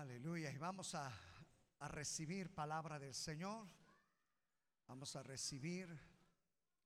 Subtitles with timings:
[0.00, 0.50] Aleluya.
[0.50, 1.12] Y vamos a,
[1.80, 3.66] a recibir palabra del Señor.
[4.86, 5.94] Vamos a recibir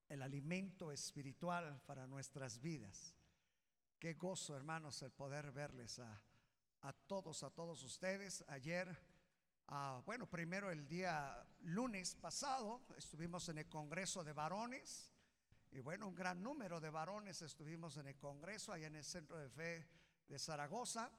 [0.09, 3.15] el alimento espiritual para nuestras vidas.
[3.99, 6.21] Qué gozo, hermanos, el poder verles a,
[6.81, 8.43] a todos, a todos ustedes.
[8.49, 8.93] Ayer,
[9.69, 15.09] ah, bueno, primero el día lunes pasado estuvimos en el Congreso de Varones.
[15.71, 19.37] Y bueno, un gran número de varones estuvimos en el Congreso, allá en el Centro
[19.37, 19.87] de Fe
[20.27, 21.09] de Zaragoza.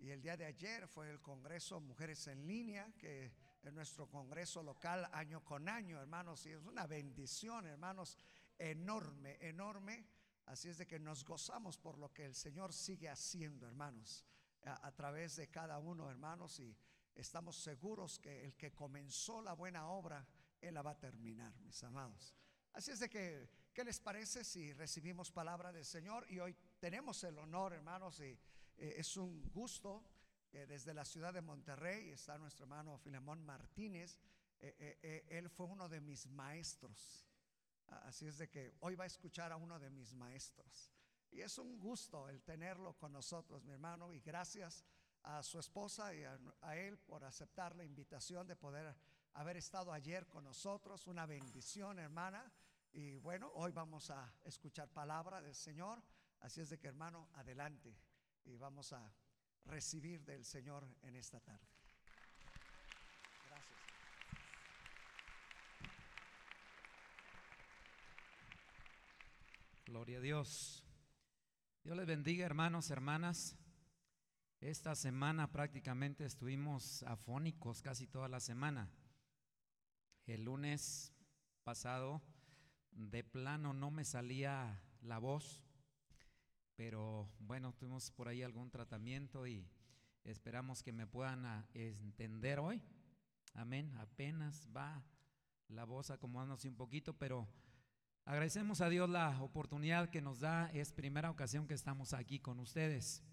[0.00, 3.32] Y el día de ayer fue el Congreso Mujeres en Línea, que
[3.62, 6.46] es nuestro Congreso local año con año, hermanos.
[6.46, 8.16] Y es una bendición, hermanos,
[8.56, 10.06] enorme, enorme.
[10.46, 14.24] Así es de que nos gozamos por lo que el Señor sigue haciendo, hermanos,
[14.64, 16.60] a, través de cada uno, hermanos.
[16.60, 16.76] Y
[17.16, 20.24] estamos seguros que el que comenzó la buena obra,
[20.60, 22.36] Él la va a terminar, mis amados.
[22.72, 26.24] Así es de que, ¿qué les parece si recibimos palabra del Señor?
[26.30, 28.38] Y hoy tenemos el honor, hermanos, y
[28.78, 30.04] eh, es un gusto.
[30.52, 34.18] Eh, desde la ciudad de Monterrey está nuestro hermano Filemón Martínez.
[34.60, 37.26] Eh, él fue uno de mis maestros.
[37.86, 40.92] Así es de que hoy va a escuchar a uno de mis maestros.
[41.30, 44.12] Y es un gusto el tenerlo con nosotros, mi hermano.
[44.12, 44.84] Y gracias
[45.22, 48.94] a su esposa y a, a él por aceptar la invitación de poder
[49.34, 51.06] haber estado ayer con nosotros.
[51.06, 52.50] Una bendición, hermana.
[52.92, 56.02] Y bueno, hoy vamos a escuchar palabra del Señor.
[56.40, 57.96] Así es de que, hermano, adelante
[58.48, 59.12] y vamos a
[59.64, 61.68] recibir del Señor en esta tarde.
[63.46, 63.78] Gracias.
[69.84, 70.84] Gloria a Dios.
[71.84, 73.56] Dios les bendiga, hermanos, hermanas.
[74.60, 78.90] Esta semana prácticamente estuvimos afónicos casi toda la semana.
[80.26, 81.14] El lunes
[81.62, 82.22] pasado,
[82.90, 85.67] de plano, no me salía la voz
[86.78, 89.68] pero bueno, tuvimos por ahí algún tratamiento y
[90.22, 92.80] esperamos que me puedan ah, entender hoy.
[93.54, 95.02] Amén, apenas va
[95.66, 97.48] la voz acomodándose un poquito, pero
[98.24, 102.60] agradecemos a Dios la oportunidad que nos da, es primera ocasión que estamos aquí con
[102.60, 103.24] ustedes.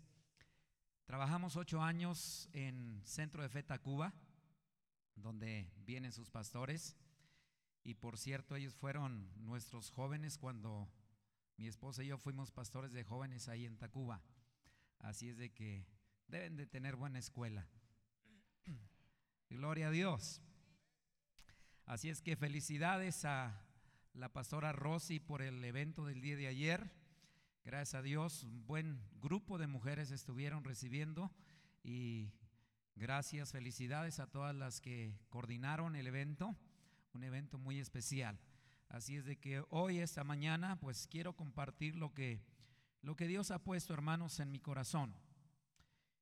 [1.05, 4.11] Trabajamos ocho años en Centro de Fe Tacuba,
[5.13, 6.97] donde vienen sus pastores,
[7.83, 10.89] y por cierto, ellos fueron nuestros jóvenes cuando
[11.57, 14.21] mi esposa y yo fuimos pastores de jóvenes ahí en Tacuba.
[14.99, 15.85] Así es de que
[16.27, 17.67] deben de tener buena escuela.
[19.49, 20.41] Gloria a Dios.
[21.85, 23.61] Así es que felicidades a
[24.13, 26.91] la pastora Rosy por el evento del día de ayer.
[27.63, 31.31] Gracias a Dios, un buen grupo de mujeres estuvieron recibiendo
[31.83, 32.31] y
[32.95, 36.55] gracias, felicidades a todas las que coordinaron el evento,
[37.13, 38.39] un evento muy especial.
[38.89, 42.45] Así es de que hoy, esta mañana, pues quiero compartir lo que,
[43.01, 45.15] lo que Dios ha puesto, hermanos, en mi corazón.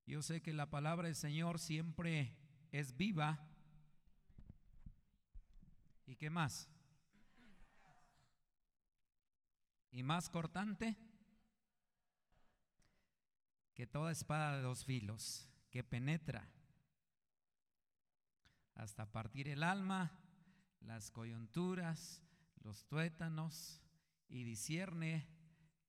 [0.06, 2.36] Yo sé que la palabra del Señor siempre
[2.72, 3.48] es viva.
[6.06, 6.70] ¿Y qué más?
[9.92, 10.98] Y más cortante
[13.74, 16.50] que toda espada de dos filos, que penetra
[18.76, 20.12] hasta partir el alma,
[20.82, 22.22] las coyunturas,
[22.64, 23.82] los tuétanos
[24.28, 25.28] y discierne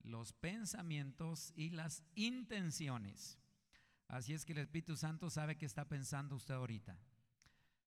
[0.01, 3.39] los pensamientos y las intenciones.
[4.09, 6.99] Así es que el Espíritu Santo sabe qué está pensando usted ahorita.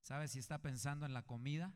[0.02, 1.74] ¿Sabe si está pensando en la comida?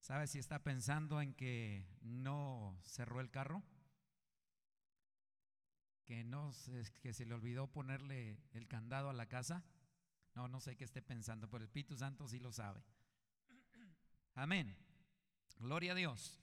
[0.00, 3.62] ¿Sabe si está pensando en que no cerró el carro?
[6.04, 6.52] ¿Que, no,
[7.02, 9.64] que se le olvidó ponerle el candado a la casa?
[10.34, 12.82] No, no sé qué esté pensando, pero el Espíritu Santo sí lo sabe.
[14.34, 14.87] Amén.
[15.58, 16.40] Gloria a Dios.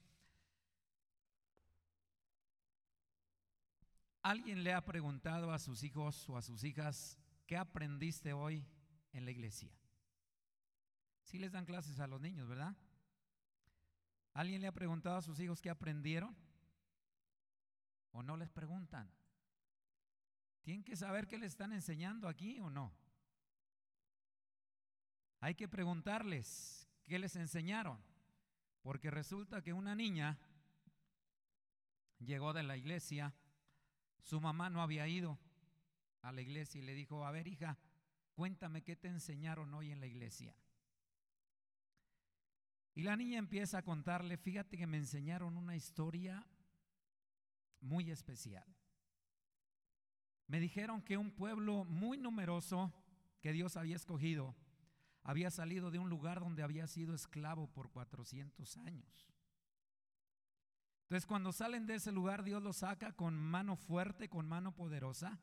[4.22, 8.68] ¿Alguien le ha preguntado a sus hijos o a sus hijas qué aprendiste hoy
[9.14, 9.72] en la iglesia?
[11.22, 12.76] Sí les dan clases a los niños, ¿verdad?
[14.34, 16.36] ¿Alguien le ha preguntado a sus hijos qué aprendieron?
[18.12, 19.10] ¿O no les preguntan?
[20.62, 22.92] Tienen que saber qué les están enseñando aquí o no.
[25.40, 28.02] Hay que preguntarles qué les enseñaron.
[28.86, 30.38] Porque resulta que una niña
[32.20, 33.34] llegó de la iglesia,
[34.22, 35.40] su mamá no había ido
[36.22, 37.80] a la iglesia y le dijo, a ver hija,
[38.36, 40.56] cuéntame qué te enseñaron hoy en la iglesia.
[42.94, 46.46] Y la niña empieza a contarle, fíjate que me enseñaron una historia
[47.82, 48.68] muy especial.
[50.46, 52.94] Me dijeron que un pueblo muy numeroso
[53.42, 54.56] que Dios había escogido
[55.26, 59.28] había salido de un lugar donde había sido esclavo por 400 años.
[61.02, 65.40] Entonces cuando salen de ese lugar Dios los saca con mano fuerte, con mano poderosa.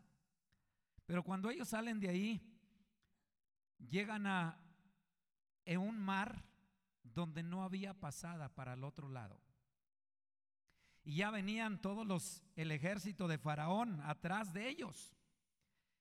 [1.05, 2.41] Pero cuando ellos salen de ahí,
[3.91, 4.57] llegan a
[5.67, 6.45] un mar
[7.03, 9.41] donde no había pasada para el otro lado.
[11.03, 15.13] Y ya venían todos los el ejército de Faraón atrás de ellos.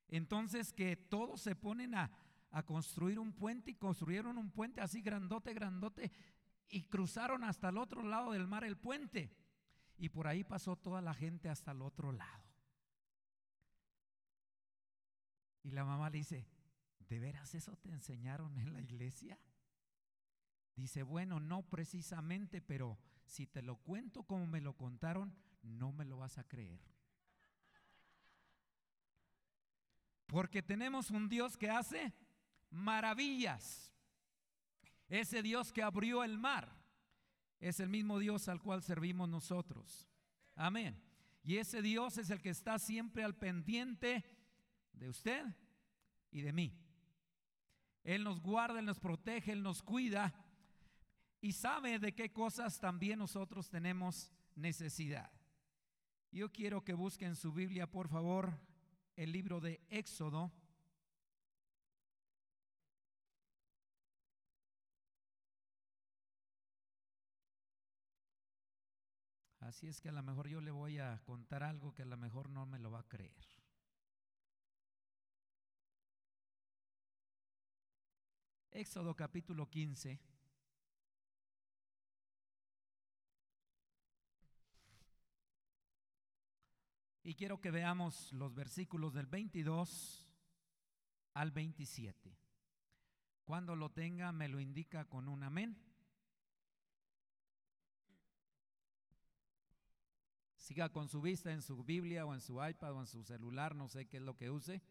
[0.07, 2.11] Entonces que todos se ponen a,
[2.51, 6.12] a construir un puente y construyeron un puente así grandote, grandote
[6.68, 9.36] y cruzaron hasta el otro lado del mar el puente.
[9.98, 12.44] Y por ahí pasó toda la gente hasta el otro lado.
[15.63, 16.48] Y la mamá le dice,
[17.07, 19.39] ¿de veras eso te enseñaron en la iglesia?
[20.75, 26.06] Dice, bueno, no precisamente, pero si te lo cuento como me lo contaron, no me
[26.06, 26.81] lo vas a creer.
[30.25, 32.13] Porque tenemos un Dios que hace
[32.71, 33.94] maravillas.
[35.07, 36.81] Ese Dios que abrió el mar
[37.59, 40.09] es el mismo Dios al cual servimos nosotros.
[40.56, 41.00] Amén.
[41.44, 44.23] Y ese Dios es el que está siempre al pendiente
[44.94, 45.45] de usted
[46.31, 46.77] y de mí.
[48.03, 50.33] Él nos guarda, Él nos protege, Él nos cuida
[51.39, 55.31] y sabe de qué cosas también nosotros tenemos necesidad.
[56.31, 58.57] Yo quiero que busquen su Biblia, por favor,
[59.15, 60.51] el libro de Éxodo.
[69.71, 72.18] Así es que a lo mejor yo le voy a contar algo que a lo
[72.18, 73.47] mejor no me lo va a creer.
[78.69, 80.19] Éxodo capítulo 15.
[87.24, 90.27] Y quiero que veamos los versículos del 22
[91.33, 92.38] al 27.
[93.45, 95.90] Cuando lo tenga, me lo indica con un amén.
[100.71, 103.75] Siga con su vista en su Biblia o en su iPad o en su celular,
[103.75, 104.81] no sé qué es lo que use.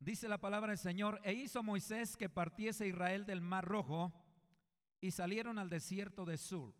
[0.00, 4.12] Dice la palabra del Señor, e hizo Moisés que partiese Israel del mar rojo
[5.00, 6.74] y salieron al desierto de Sur.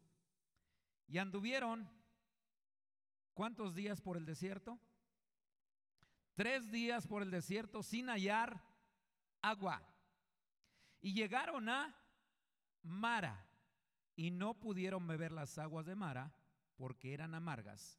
[1.06, 1.88] Y anduvieron,
[3.32, 4.76] ¿cuántos días por el desierto?
[6.34, 8.60] Tres días por el desierto sin hallar
[9.40, 9.88] agua.
[11.00, 11.96] Y llegaron a
[12.82, 13.48] Mara
[14.16, 16.36] y no pudieron beber las aguas de Mara
[16.76, 17.98] porque eran amargas.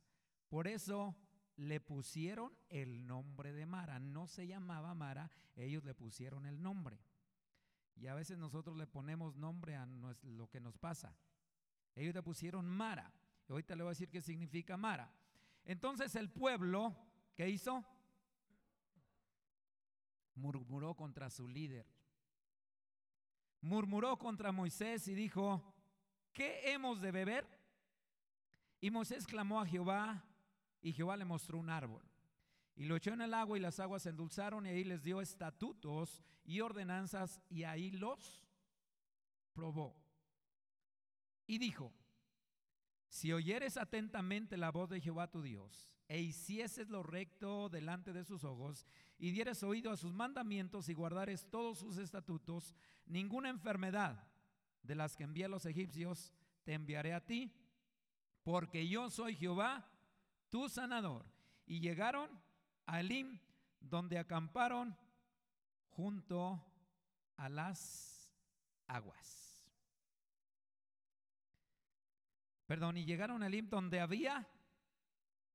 [0.50, 1.16] Por eso
[1.58, 4.00] le pusieron el nombre de Mara.
[4.00, 7.00] No se llamaba Mara, ellos le pusieron el nombre.
[7.96, 9.88] Y a veces nosotros le ponemos nombre a
[10.22, 11.18] lo que nos pasa.
[11.96, 13.12] Ellos le pusieron Mara.
[13.48, 15.12] Y ahorita le voy a decir qué significa Mara.
[15.66, 16.96] Entonces el pueblo,
[17.36, 17.84] ¿qué hizo?
[20.36, 21.88] Murmuró contra su líder.
[23.62, 25.74] Murmuró contra Moisés y dijo,
[26.32, 27.57] ¿qué hemos de beber?
[28.80, 30.24] Y Moisés clamó a Jehová
[30.82, 32.04] y Jehová le mostró un árbol.
[32.76, 35.20] Y lo echó en el agua y las aguas se endulzaron y ahí les dio
[35.20, 38.46] estatutos y ordenanzas y ahí los
[39.54, 39.96] probó.
[41.48, 41.92] Y dijo,
[43.10, 48.24] si oyeres atentamente la voz de Jehová tu Dios e hicieses lo recto delante de
[48.24, 48.86] sus ojos
[49.18, 52.76] y dieres oído a sus mandamientos y guardares todos sus estatutos,
[53.06, 54.28] ninguna enfermedad
[54.84, 56.32] de las que envié a los egipcios
[56.64, 57.52] te enviaré a ti,
[58.48, 59.86] porque yo soy Jehová
[60.50, 61.26] tu sanador.
[61.66, 62.30] Y llegaron
[62.86, 63.42] a Elim,
[63.82, 64.98] donde acamparon
[65.90, 66.66] junto
[67.36, 68.34] a las
[68.88, 69.70] aguas.
[72.68, 74.48] Perdón, y llegaron a Elim, donde había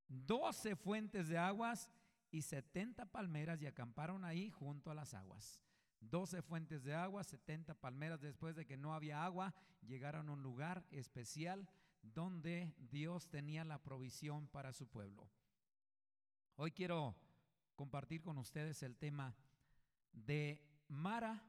[0.07, 1.91] doce fuentes de aguas
[2.31, 5.63] y setenta palmeras y acamparon ahí junto a las aguas.
[5.99, 8.21] Doce fuentes de agua, setenta palmeras.
[8.21, 11.67] Después de que no había agua, llegaron a un lugar especial
[12.03, 15.29] donde Dios tenía la provisión para su pueblo.
[16.57, 17.17] Hoy quiero
[17.75, 19.35] compartir con ustedes el tema
[20.13, 21.43] de Mara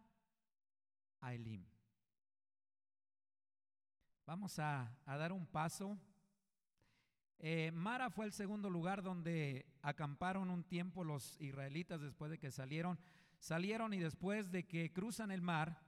[1.20, 1.66] a Elim.
[4.26, 5.98] Vamos a, dar un paso.
[7.40, 12.52] Eh, Mara fue el segundo lugar donde acamparon un tiempo los israelitas después de que
[12.52, 12.98] salieron.
[13.40, 15.82] Salieron y después de que cruzan el mar,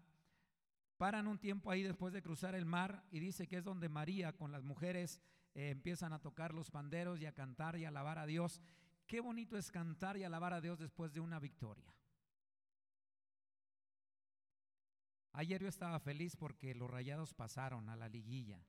[0.98, 4.34] Paran un tiempo ahí después de cruzar el mar y dice que es donde María
[4.34, 5.20] con las mujeres
[5.54, 8.62] eh, empiezan a tocar los panderos y a cantar y a alabar a Dios.
[9.06, 11.94] Qué bonito es cantar y alabar a Dios después de una victoria.
[15.34, 18.66] Ayer yo estaba feliz porque los rayados pasaron a la liguilla.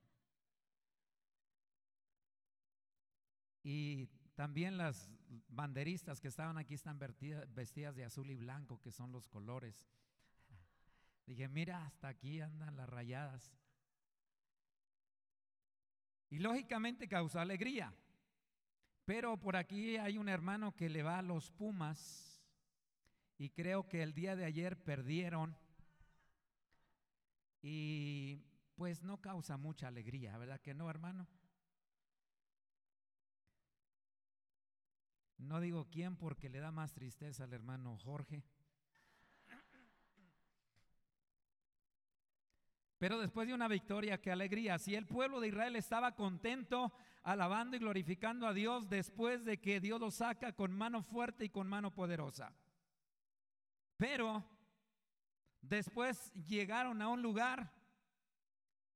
[3.63, 5.09] Y también las
[5.47, 9.87] banderistas que estaban aquí están vestidas de azul y blanco, que son los colores
[11.27, 13.53] Dije, mira, hasta aquí andan las rayadas.
[16.29, 17.93] Y lógicamente causó alegría.
[19.05, 22.41] Pero por aquí hay un hermano que le va a los Pumas
[23.37, 25.55] y creo que el día de ayer perdieron
[27.61, 28.43] y
[28.75, 31.27] pues no causa mucha alegría, ¿verdad que no, hermano?
[35.37, 38.43] No digo quién porque le da más tristeza al hermano Jorge.
[42.97, 44.79] Pero después de una victoria, qué alegría.
[44.79, 46.91] Si el pueblo de Israel estaba contento,
[47.23, 51.49] alabando y glorificando a Dios después de que Dios lo saca con mano fuerte y
[51.49, 52.55] con mano poderosa.
[53.97, 54.43] Pero
[55.61, 57.71] después llegaron a un lugar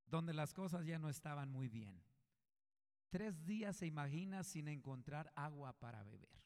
[0.06, 2.02] donde las cosas ya no estaban muy bien.
[3.10, 6.42] Tres días se imagina sin encontrar agua para beber.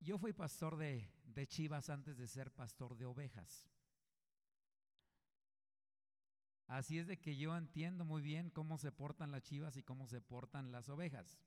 [0.00, 3.68] Yo fui pastor de, de chivas antes de ser pastor de ovejas.
[6.66, 10.06] Así es de que yo entiendo muy bien cómo se portan las chivas y cómo
[10.06, 11.38] se portan las ovejas.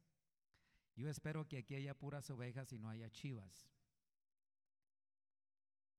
[0.96, 3.68] Yo espero que aquí haya puras ovejas y no haya chivas.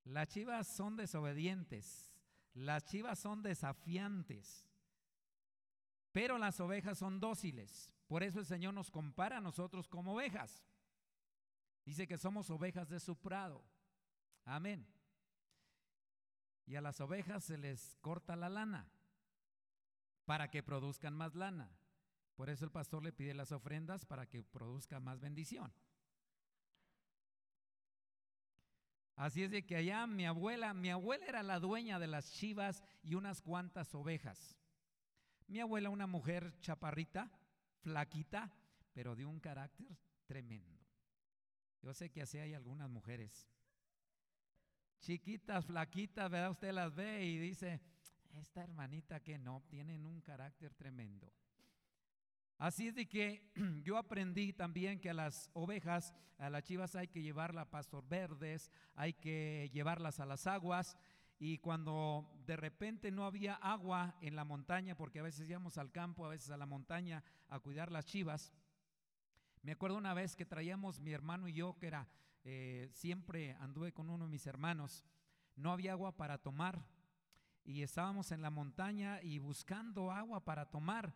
[0.04, 2.14] Las chivas son desobedientes,
[2.54, 4.64] las chivas son desafiantes,
[6.12, 7.92] pero las ovejas son dóciles.
[8.06, 10.64] Por eso el Señor nos compara a nosotros como ovejas.
[11.84, 13.64] Dice que somos ovejas de su prado.
[14.46, 14.86] Amén.
[16.66, 18.88] Y a las ovejas se les corta la lana
[20.24, 21.70] para que produzcan más lana.
[22.36, 25.72] Por eso el pastor le pide las ofrendas para que produzca más bendición.
[29.16, 32.82] Así es de que allá mi abuela, mi abuela era la dueña de las chivas
[33.02, 34.56] y unas cuantas ovejas.
[35.48, 37.30] Mi abuela, una mujer chaparrita,
[37.80, 38.52] flaquita,
[38.92, 40.78] pero de un carácter tremendo.
[41.80, 43.48] Yo sé que así hay algunas mujeres.
[45.00, 46.50] Chiquitas, flaquitas, ¿verdad?
[46.50, 47.80] Usted las ve y dice,
[48.32, 51.32] esta hermanita que no, tienen un carácter tremendo.
[52.58, 53.52] Así es de que
[53.84, 58.08] yo aprendí también que a las ovejas, a las chivas hay que llevarlas a pastor
[58.08, 60.96] verdes, hay que llevarlas a las aguas.
[61.38, 65.92] Y cuando de repente no había agua en la montaña, porque a veces íbamos al
[65.92, 68.54] campo, a veces a la montaña a cuidar las chivas,
[69.66, 72.08] me acuerdo una vez que traíamos mi hermano y yo, que era,
[72.48, 75.04] eh, siempre anduve con uno de mis hermanos,
[75.56, 76.86] no había agua para tomar
[77.64, 81.12] y estábamos en la montaña y buscando agua para tomar.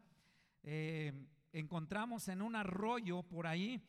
[0.65, 3.81] Eh, encontramos en un arroyo por ahí,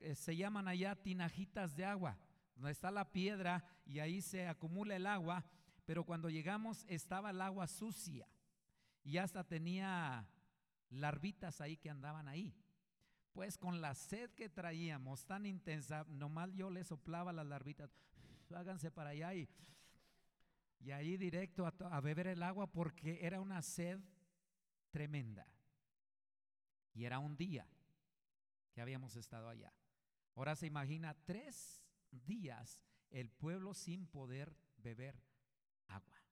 [0.00, 2.18] eh, se llaman allá tinajitas de agua,
[2.56, 5.44] donde está la piedra y ahí se acumula el agua,
[5.84, 8.26] pero cuando llegamos estaba el agua sucia
[9.04, 10.28] y hasta tenía
[10.90, 12.52] larvitas ahí que andaban ahí.
[13.34, 17.90] Pues con la sed que traíamos tan intensa, nomás yo le soplaba las larvitas,
[18.54, 19.48] háganse para allá y,
[20.78, 23.98] y ahí directo a, a beber el agua porque era una sed
[24.92, 25.48] tremenda.
[26.94, 27.66] Y era un día
[28.72, 29.72] que habíamos estado allá.
[30.36, 35.20] Ahora se imagina tres días el pueblo sin poder beber
[35.88, 36.22] agua.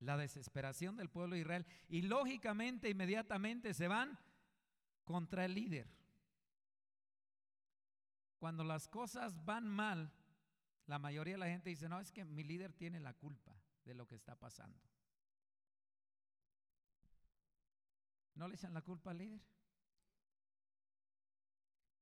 [0.00, 1.66] La desesperación del pueblo de Israel.
[1.88, 4.18] Y lógicamente, inmediatamente se van
[5.08, 5.88] contra el líder.
[8.38, 10.12] Cuando las cosas van mal,
[10.84, 13.94] la mayoría de la gente dice, no, es que mi líder tiene la culpa de
[13.94, 14.78] lo que está pasando.
[18.34, 19.40] ¿No le echan la culpa al líder?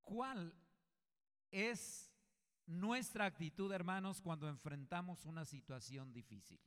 [0.03, 0.53] ¿Cuál
[1.53, 2.13] es
[2.67, 6.61] nuestra actitud, hermanos, cuando enfrentamos una situación difícil?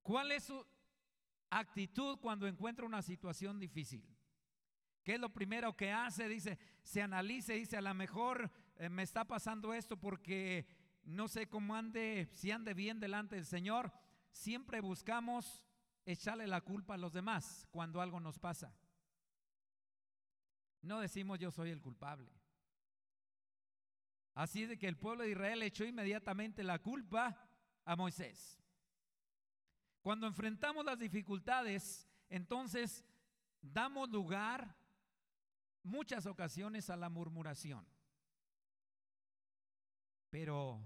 [0.00, 0.64] ¿Cuál es su
[1.50, 4.08] actitud cuando encuentra una situación difícil?
[5.04, 6.26] ¿Qué es lo primero que hace?
[6.28, 10.66] Dice, se analice, dice, a lo mejor eh, me está pasando esto porque
[11.04, 13.92] no sé cómo ande, si ande bien delante del Señor.
[14.32, 15.62] Siempre buscamos
[16.06, 18.74] echarle la culpa a los demás cuando algo nos pasa.
[20.80, 22.32] No decimos yo soy el culpable.
[24.34, 27.46] Así de que el pueblo de Israel echó inmediatamente la culpa
[27.84, 28.58] a Moisés.
[30.00, 33.04] Cuando enfrentamos las dificultades, entonces
[33.60, 34.74] damos lugar
[35.84, 37.86] muchas ocasiones a la murmuración.
[40.30, 40.80] Pero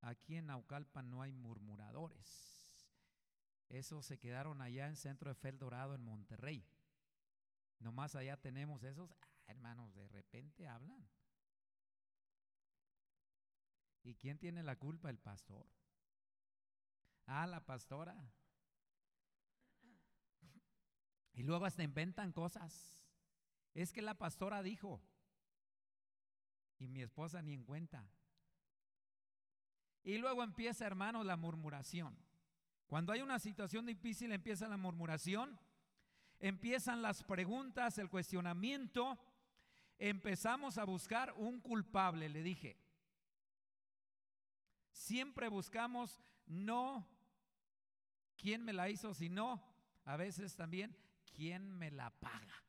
[0.00, 2.54] aquí en Naucalpan no hay murmuradores.
[3.68, 6.64] Esos se quedaron allá en centro de Fel Dorado, en Monterrey.
[7.80, 11.06] Nomás allá tenemos esos, ah, hermanos, de repente hablan.
[14.02, 15.10] ¿Y quién tiene la culpa?
[15.10, 15.66] El pastor.
[17.26, 18.16] Ah, la pastora.
[21.36, 23.03] Y luego hasta inventan cosas.
[23.74, 25.02] Es que la pastora dijo,
[26.78, 28.08] y mi esposa ni en cuenta.
[30.02, 32.16] Y luego empieza, hermanos, la murmuración.
[32.86, 35.58] Cuando hay una situación difícil empieza la murmuración
[36.38, 39.18] empiezan las preguntas, el cuestionamiento,
[39.98, 42.76] empezamos a buscar un culpable, le dije.
[44.92, 47.08] Siempre buscamos no
[48.36, 49.62] quién me la hizo, sino
[50.04, 50.96] a veces también
[51.34, 52.62] quién me la paga.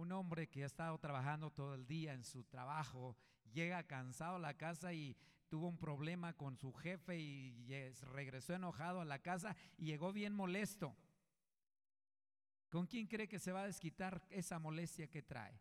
[0.00, 3.18] Un hombre que ha estado trabajando todo el día en su trabajo,
[3.52, 5.14] llega cansado a la casa y
[5.50, 7.68] tuvo un problema con su jefe y
[8.14, 10.96] regresó enojado a la casa y llegó bien molesto.
[12.70, 15.60] ¿Con quién cree que se va a desquitar esa molestia que trae?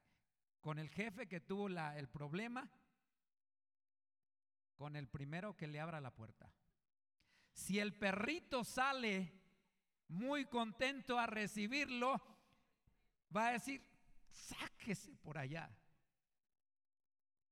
[0.62, 2.72] ¿Con el jefe que tuvo el problema?
[4.78, 6.50] ¿Con el primero que le abra la puerta?
[7.52, 9.34] Si el perrito sale
[10.08, 12.22] muy contento a recibirlo,
[13.36, 13.89] va a decir,
[14.32, 15.70] sáquese por allá.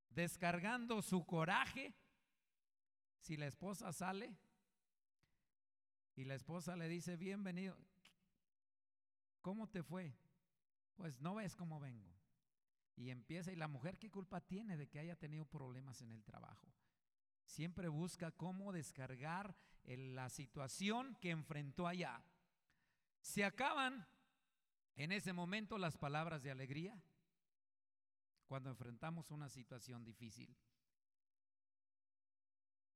[0.09, 1.93] Descargando su coraje,
[3.19, 4.35] si la esposa sale
[6.15, 7.77] y la esposa le dice, bienvenido,
[9.41, 10.17] ¿cómo te fue?
[10.95, 12.17] Pues no ves cómo vengo.
[12.95, 16.23] Y empieza, y la mujer, ¿qué culpa tiene de que haya tenido problemas en el
[16.23, 16.73] trabajo?
[17.45, 22.23] Siempre busca cómo descargar la situación que enfrentó allá.
[23.21, 24.07] Se acaban
[24.97, 26.99] en ese momento las palabras de alegría
[28.47, 30.55] cuando enfrentamos una situación difícil.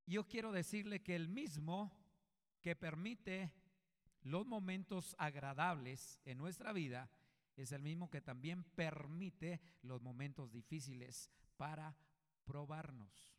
[0.08, 1.96] Yo quiero decirle que el mismo
[2.60, 3.54] que permite
[4.24, 7.10] los momentos agradables en nuestra vida
[7.56, 11.96] es el mismo que también permite los momentos difíciles para
[12.44, 13.36] probarnos.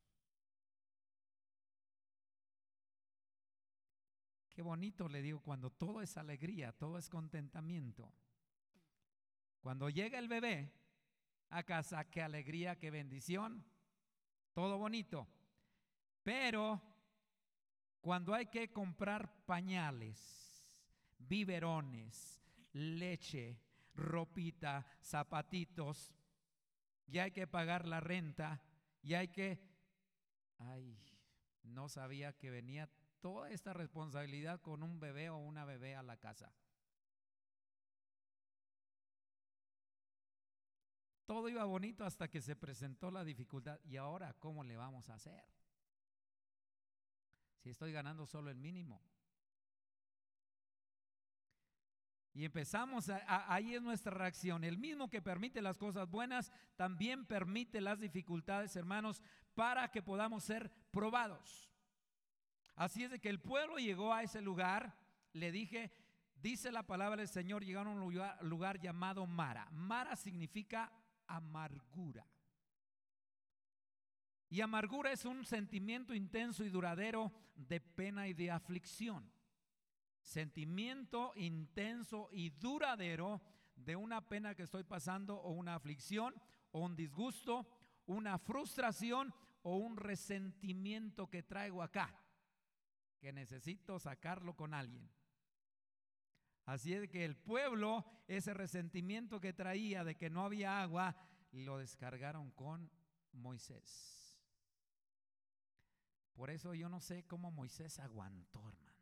[4.51, 8.13] Qué bonito le digo cuando todo es alegría, todo es contentamiento.
[9.63, 10.73] Cuando llega el bebé
[11.51, 13.65] a casa, qué alegría, qué bendición,
[14.53, 15.29] todo bonito.
[16.25, 16.83] Pero
[18.01, 20.77] cuando hay que comprar pañales,
[21.17, 22.43] biberones,
[22.73, 23.61] leche,
[23.95, 26.13] ropita, zapatitos,
[27.07, 28.61] y hay que pagar la renta,
[29.01, 29.61] y hay que...
[30.59, 30.99] Ay,
[31.63, 36.17] no sabía que venía toda esta responsabilidad con un bebé o una bebé a la
[36.17, 36.53] casa.
[41.33, 43.81] Todo iba bonito hasta que se presentó la dificultad.
[43.85, 45.43] ¿Y ahora cómo le vamos a hacer?
[47.57, 49.01] Si estoy ganando solo el mínimo.
[52.35, 54.63] Y empezamos, ahí es nuestra reacción.
[54.63, 59.23] El mismo que permite las cosas buenas, también permite las dificultades, hermanos,
[59.55, 61.73] para que podamos ser probados.
[62.75, 64.99] Así es de que el pueblo llegó a ese lugar,
[65.33, 65.95] le dije,
[66.35, 69.71] dice la palabra del Señor, llegaron a un lugar, lugar llamado Mara.
[69.71, 70.93] Mara significa
[71.27, 72.27] amargura.
[74.49, 79.33] Y amargura es un sentimiento intenso y duradero de pena y de aflicción.
[80.21, 83.41] Sentimiento intenso y duradero
[83.75, 86.35] de una pena que estoy pasando o una aflicción
[86.71, 87.67] o un disgusto,
[88.07, 89.33] una frustración
[89.63, 92.15] o un resentimiento que traigo acá,
[93.19, 95.11] que necesito sacarlo con alguien.
[96.65, 101.17] Así es que el pueblo, ese resentimiento que traía de que no había agua,
[101.51, 102.91] lo descargaron con
[103.33, 104.39] Moisés.
[106.35, 108.93] Por eso yo no sé cómo Moisés aguantó, hermanos.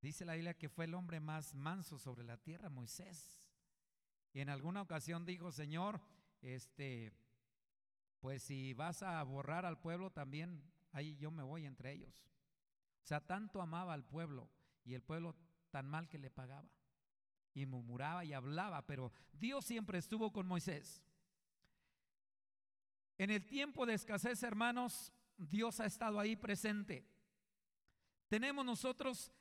[0.00, 3.42] Dice la Biblia que fue el hombre más manso sobre la tierra, Moisés.
[4.32, 6.00] Y en alguna ocasión dijo, Señor,
[6.40, 7.12] este,
[8.20, 10.62] pues si vas a borrar al pueblo también,
[10.92, 12.30] ahí yo me voy entre ellos.
[13.02, 14.48] O sea, tanto amaba al pueblo
[14.88, 15.36] y el pueblo
[15.70, 16.68] tan mal que le pagaba.
[17.54, 21.02] Y murmuraba y hablaba, pero Dios siempre estuvo con Moisés.
[23.18, 27.04] En el tiempo de escasez, hermanos, Dios ha estado ahí presente.
[28.28, 29.32] Tenemos nosotros,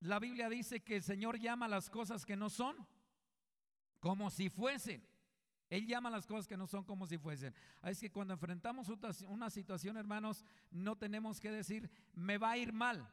[0.00, 2.76] la Biblia dice que el Señor llama las cosas que no son
[4.00, 5.06] como si fuesen.
[5.68, 7.54] Él llama las cosas que no son como si fuesen.
[7.84, 8.88] Es que cuando enfrentamos
[9.28, 13.08] una situación, hermanos, no tenemos que decir, me va a ir mal.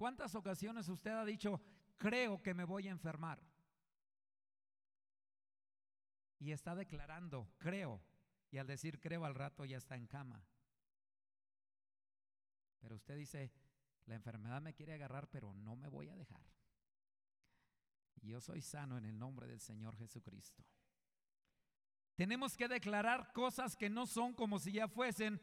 [0.00, 1.60] ¿Cuántas ocasiones usted ha dicho,
[1.98, 3.38] creo que me voy a enfermar?
[6.38, 8.00] Y está declarando, creo,
[8.50, 10.42] y al decir creo al rato ya está en cama.
[12.78, 13.52] Pero usted dice,
[14.06, 16.46] la enfermedad me quiere agarrar, pero no me voy a dejar.
[18.22, 20.64] Y yo soy sano en el nombre del Señor Jesucristo.
[22.14, 25.42] Tenemos que declarar cosas que no son como si ya fuesen.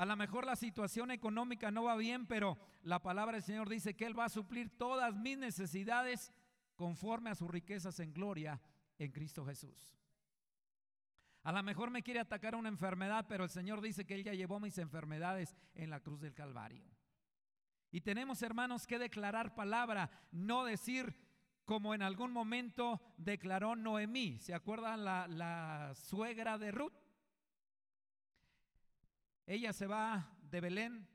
[0.00, 3.94] A lo mejor la situación económica no va bien, pero la palabra del Señor dice
[3.94, 6.32] que Él va a suplir todas mis necesidades
[6.74, 8.58] conforme a sus riquezas en gloria
[8.96, 9.94] en Cristo Jesús.
[11.42, 14.32] A lo mejor me quiere atacar una enfermedad, pero el Señor dice que Él ya
[14.32, 16.82] llevó mis enfermedades en la cruz del Calvario.
[17.90, 21.14] Y tenemos, hermanos, que declarar palabra, no decir
[21.66, 24.38] como en algún momento declaró Noemí.
[24.38, 26.94] ¿Se acuerdan la, la suegra de Ruth?
[29.50, 31.08] Ella se va de Belén,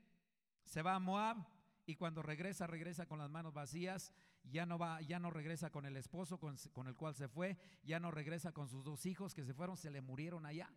[0.66, 1.38] se va a Moab
[1.86, 4.12] y cuando regresa, regresa con las manos vacías.
[4.44, 7.56] Ya no va, ya no regresa con el esposo con, con el cual se fue,
[7.82, 10.70] ya no regresa con sus dos hijos que se fueron, se le murieron allá.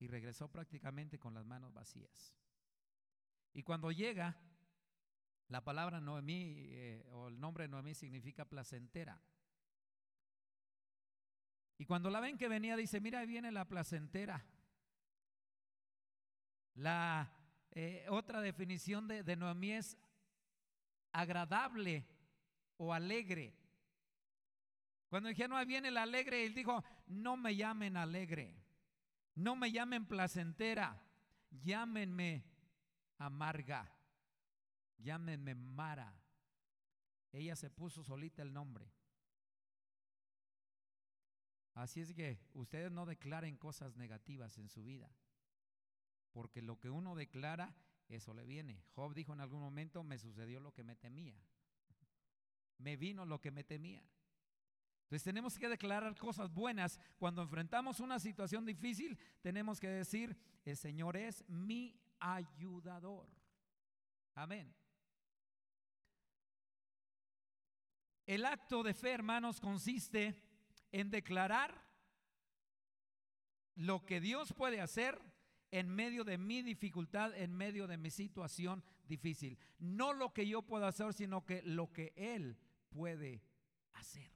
[0.00, 2.34] Y regresó prácticamente con las manos vacías.
[3.54, 4.36] Y cuando llega,
[5.48, 9.18] la palabra Noemí eh, o el nombre Noemí significa placentera.
[11.78, 14.44] Y cuando la ven que venía, dice, mira, ahí viene la placentera.
[16.74, 17.30] La
[17.72, 19.96] eh, otra definición de, de Noemí es
[21.12, 22.06] agradable
[22.76, 23.54] o alegre.
[25.08, 28.56] Cuando dijeron, ahí viene el alegre, él dijo, no me llamen alegre,
[29.34, 31.02] no me llamen placentera,
[31.50, 32.44] llámenme
[33.18, 33.92] amarga,
[34.98, 36.18] llámenme Mara.
[37.30, 38.90] Ella se puso solita el nombre.
[41.74, 45.10] Así es que ustedes no declaren cosas negativas en su vida,
[46.32, 47.74] porque lo que uno declara,
[48.08, 48.82] eso le viene.
[48.94, 51.40] Job dijo en algún momento, me sucedió lo que me temía,
[52.78, 54.02] me vino lo que me temía.
[55.04, 56.98] Entonces tenemos que declarar cosas buenas.
[57.18, 63.28] Cuando enfrentamos una situación difícil, tenemos que decir, el Señor es mi ayudador.
[64.34, 64.74] Amén.
[68.24, 70.34] El acto de fe, hermanos, consiste
[70.90, 71.86] en declarar
[73.74, 75.20] lo que Dios puede hacer
[75.72, 79.58] en medio de mi dificultad, en medio de mi situación difícil.
[79.78, 82.58] No lo que yo puedo hacer, sino que lo que Él
[82.90, 83.42] puede
[83.94, 84.30] hacer.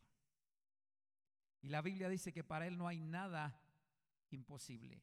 [1.60, 3.60] Y la Biblia dice que para Él no hay nada
[4.30, 5.02] imposible.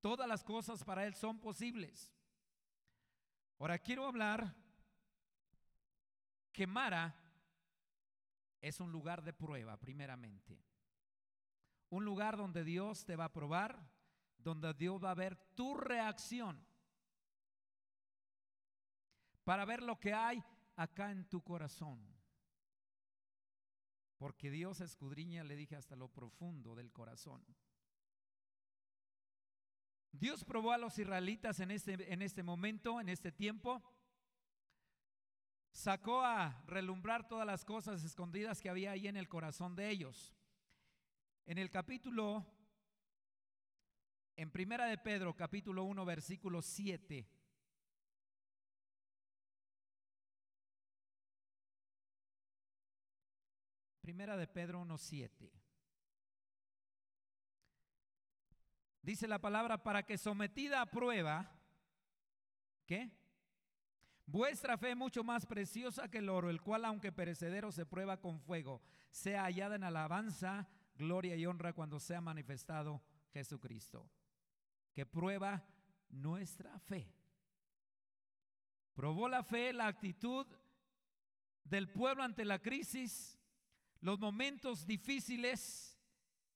[0.00, 2.10] Todas las cosas para Él son posibles.
[3.58, 4.54] Ahora quiero hablar
[6.50, 7.14] que Mara
[8.62, 10.64] es un lugar de prueba, primeramente.
[11.90, 13.97] Un lugar donde Dios te va a probar,
[14.38, 16.64] donde Dios va a ver tu reacción
[19.44, 20.42] para ver lo que hay
[20.76, 21.98] acá en tu corazón.
[24.18, 27.42] Porque Dios escudriña, le dije, hasta lo profundo del corazón.
[30.12, 33.82] Dios probó a los israelitas en este, en este momento, en este tiempo.
[35.70, 40.34] Sacó a relumbrar todas las cosas escondidas que había ahí en el corazón de ellos.
[41.46, 42.44] En el capítulo,
[44.38, 47.28] en Primera de Pedro, capítulo 1, versículo 7.
[54.00, 55.52] Primera de Pedro 1, 7.
[59.02, 61.60] Dice la palabra, para que sometida a prueba,
[62.86, 63.10] ¿qué?
[64.24, 68.38] Vuestra fe mucho más preciosa que el oro, el cual aunque perecedero se prueba con
[68.38, 74.08] fuego, sea hallada en alabanza, gloria y honra cuando sea manifestado Jesucristo,
[74.92, 75.64] que prueba
[76.10, 77.12] nuestra fe.
[78.94, 80.46] Probó la fe, la actitud
[81.64, 83.38] del pueblo ante la crisis,
[84.00, 85.98] los momentos difíciles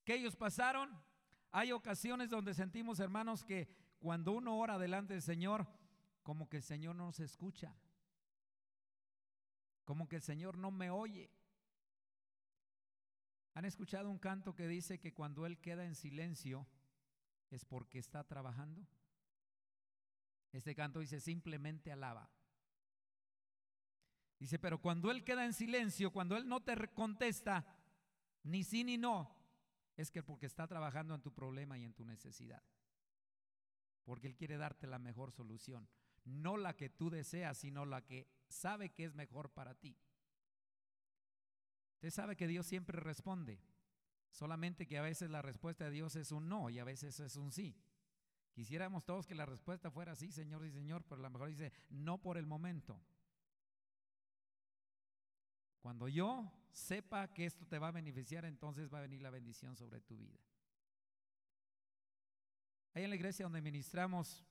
[0.04, 0.90] que ellos pasaron.
[1.50, 3.68] Hay ocasiones donde sentimos, hermanos, que
[3.98, 5.68] cuando uno ora delante del Señor,
[6.22, 7.76] como que el Señor no nos escucha,
[9.84, 11.30] como que el Señor no me oye.
[13.54, 16.66] ¿Han escuchado un canto que dice que cuando Él queda en silencio
[17.52, 18.86] es porque está trabajando?
[20.52, 22.30] Este canto dice simplemente alaba.
[24.38, 27.64] Dice, pero cuando Él queda en silencio, cuando Él no te contesta
[28.42, 29.36] ni sí ni no,
[29.96, 32.62] es que porque está trabajando en tu problema y en tu necesidad.
[34.04, 35.88] Porque Él quiere darte la mejor solución.
[36.24, 39.96] No la que tú deseas, sino la que sabe que es mejor para ti.
[41.94, 43.60] Usted sabe que Dios siempre responde,
[44.32, 47.36] solamente que a veces la respuesta de Dios es un no y a veces es
[47.36, 47.76] un sí.
[48.52, 51.72] Quisiéramos todos que la respuesta fuera sí, Señor y Señor, pero a lo mejor dice
[51.88, 53.00] no por el momento.
[55.80, 59.76] Cuando yo sepa que esto te va a beneficiar, entonces va a venir la bendición
[59.76, 60.38] sobre tu vida.
[62.94, 64.44] Ahí en la iglesia donde ministramos,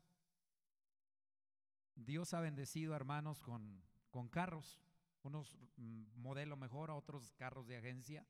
[1.96, 4.82] Dios ha bendecido hermanos con, con carros
[5.24, 8.26] unos mm, modelo mejor, otros carros de agencia.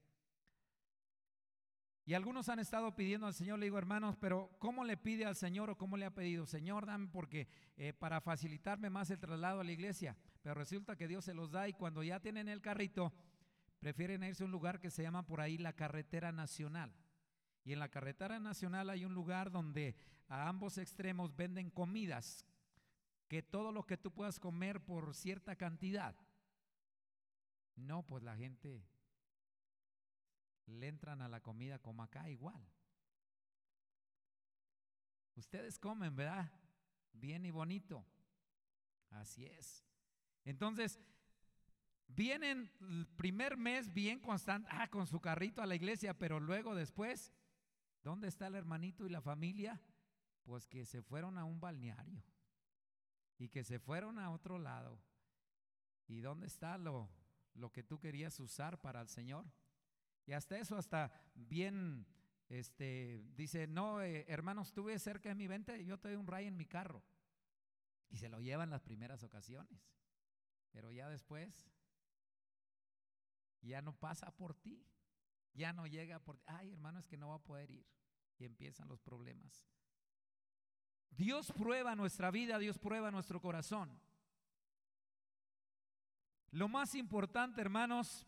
[2.04, 5.36] Y algunos han estado pidiendo al Señor, le digo hermanos, pero ¿cómo le pide al
[5.36, 6.48] Señor o cómo le ha pedido?
[6.48, 10.18] Señor, dame porque eh, para facilitarme más el traslado a la iglesia.
[10.42, 13.14] Pero resulta que Dios se los da y cuando ya tienen el carrito,
[13.80, 16.92] prefieren irse a un lugar que se llama por ahí la carretera nacional.
[17.64, 19.96] Y en la carretera nacional hay un lugar donde
[20.28, 22.48] a ambos extremos venden comidas,
[23.28, 26.16] que todo lo que tú puedas comer por cierta cantidad.
[27.76, 28.84] No, pues la gente
[30.72, 32.62] le entran a la comida como acá igual.
[35.36, 36.52] Ustedes comen, ¿verdad?
[37.14, 38.06] Bien y bonito.
[39.10, 39.86] Así es.
[40.46, 41.00] Entonces,
[42.08, 46.76] vienen el primer mes bien constante, ah, con su carrito a la iglesia, pero luego
[46.76, 47.34] después,
[48.04, 49.82] ¿dónde está el hermanito y la familia?
[50.44, 52.24] Pues que se fueron a un balneario
[53.38, 55.02] y que se fueron a otro lado.
[56.08, 57.10] ¿Y dónde está lo,
[57.54, 59.46] lo que tú querías usar para el Señor?
[60.26, 62.06] Y hasta eso, hasta bien,
[62.48, 66.48] este, dice, no, eh, hermanos, estuve cerca de mi vente, yo te doy un ray
[66.48, 67.04] en mi carro.
[68.10, 69.80] Y se lo llevan las primeras ocasiones.
[70.72, 71.70] Pero ya después,
[73.62, 74.86] ya no pasa por ti.
[75.54, 76.44] Ya no llega por ti.
[76.48, 77.86] Ay, hermano, es que no va a poder ir.
[78.38, 79.68] Y empiezan los problemas.
[81.10, 84.00] Dios prueba nuestra vida, Dios prueba nuestro corazón.
[86.52, 88.26] Lo más importante, hermanos,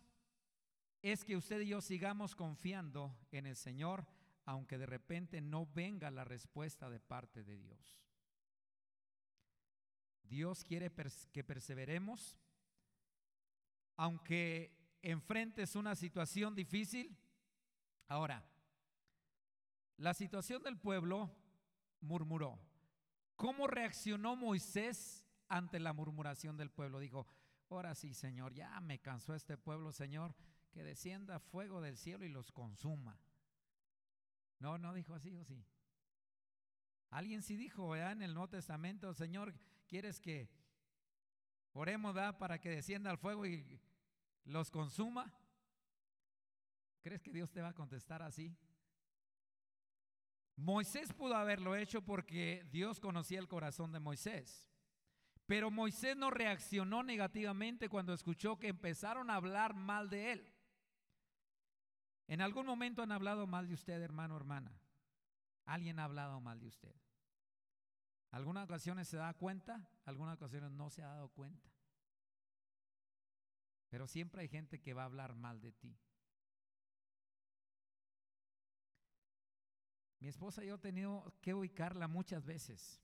[1.04, 4.08] es que usted y yo sigamos confiando en el Señor,
[4.46, 8.00] aunque de repente no venga la respuesta de parte de Dios.
[10.24, 10.90] Dios quiere
[11.34, 12.38] que perseveremos,
[13.98, 17.16] aunque enfrentes una situación difícil.
[18.08, 18.44] Ahora,
[19.98, 21.30] la situación del pueblo
[22.00, 22.58] murmuró.
[23.36, 27.00] ¿Cómo reaccionó Moisés ante la murmuración del pueblo?
[27.00, 27.28] Dijo,
[27.70, 30.34] ahora sí, Señor, ya me cansó este pueblo, Señor,
[30.74, 33.18] que descienda fuego del cielo y los consuma.
[34.60, 35.66] No, no dijo así o sí.
[37.10, 39.54] Alguien sí dijo, en el Nuevo Testamento, Señor,
[39.88, 40.50] ¿quieres que
[41.74, 43.80] oremos para que descienda el fuego y
[44.46, 45.32] los consuma?
[47.02, 48.58] ¿Crees que Dios te va a contestar así?
[50.56, 54.72] Moisés pudo haberlo hecho porque Dios conocía el corazón de Moisés.
[55.46, 60.53] Pero Moisés no reaccionó negativamente cuando escuchó que empezaron a hablar mal de él.
[62.28, 64.72] En algún momento han hablado mal de usted, hermano, hermana.
[65.66, 66.96] Alguien ha hablado mal de usted.
[68.32, 71.70] Algunas ocasiones se da cuenta, algunas ocasiones no se ha dado cuenta.
[73.90, 75.96] Pero siempre hay gente que va a hablar mal de ti.
[80.20, 83.02] Mi esposa y yo he tenido que ubicarla muchas veces.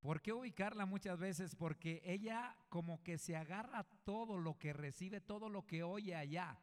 [0.00, 1.54] ¿Por qué ubicarla muchas veces?
[1.54, 6.60] Porque ella como que se agarra todo lo que recibe, todo lo que oye allá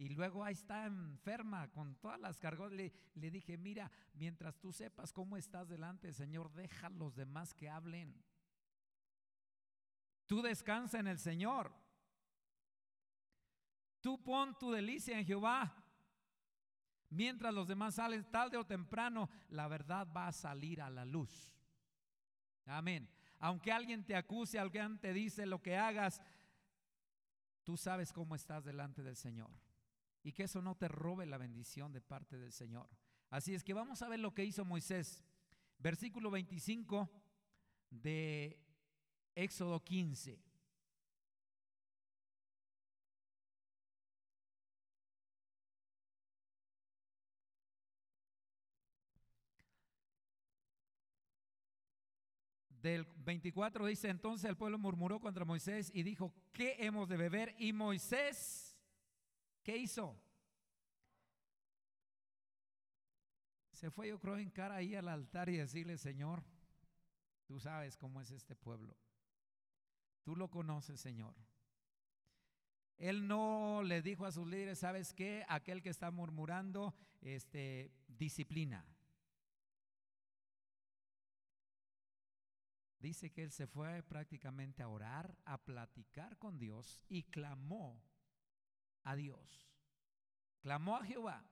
[0.00, 2.72] y luego ahí está enferma con todas las cargas.
[2.72, 7.52] Le, le, dije, mira, mientras tú sepas cómo estás delante Señor, deja a los demás
[7.52, 8.24] que hablen.
[10.24, 11.70] Tú descansa en el Señor.
[14.00, 15.70] Tú pon tu delicia en Jehová.
[17.10, 21.52] Mientras los demás salen tarde o temprano, la verdad va a salir a la luz.
[22.64, 23.06] Amén.
[23.38, 26.22] Aunque alguien te acuse, alguien te dice lo que hagas,
[27.64, 29.50] tú sabes cómo estás delante del Señor
[30.22, 32.88] y que eso no te robe la bendición de parte del Señor.
[33.30, 35.24] Así es que vamos a ver lo que hizo Moisés.
[35.78, 37.08] Versículo 25
[37.90, 38.60] de
[39.34, 40.42] Éxodo 15.
[52.82, 57.54] Del 24 dice, entonces el pueblo murmuró contra Moisés y dijo, ¿qué hemos de beber?
[57.58, 58.69] Y Moisés
[59.62, 60.18] ¿Qué hizo?
[63.72, 66.44] Se fue, yo creo, en cara ahí al altar y decirle, Señor,
[67.46, 68.96] tú sabes cómo es este pueblo.
[70.22, 71.34] Tú lo conoces, Señor.
[72.98, 75.44] Él no le dijo a sus líderes, ¿sabes qué?
[75.48, 78.84] Aquel que está murmurando, este, disciplina.
[82.98, 88.02] Dice que él se fue prácticamente a orar, a platicar con Dios y clamó
[89.04, 89.68] a Dios.
[90.60, 91.44] Clamó a Jehová.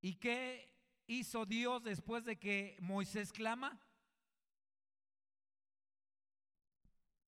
[0.00, 0.74] ¿Y qué
[1.06, 3.78] hizo Dios después de que Moisés clama?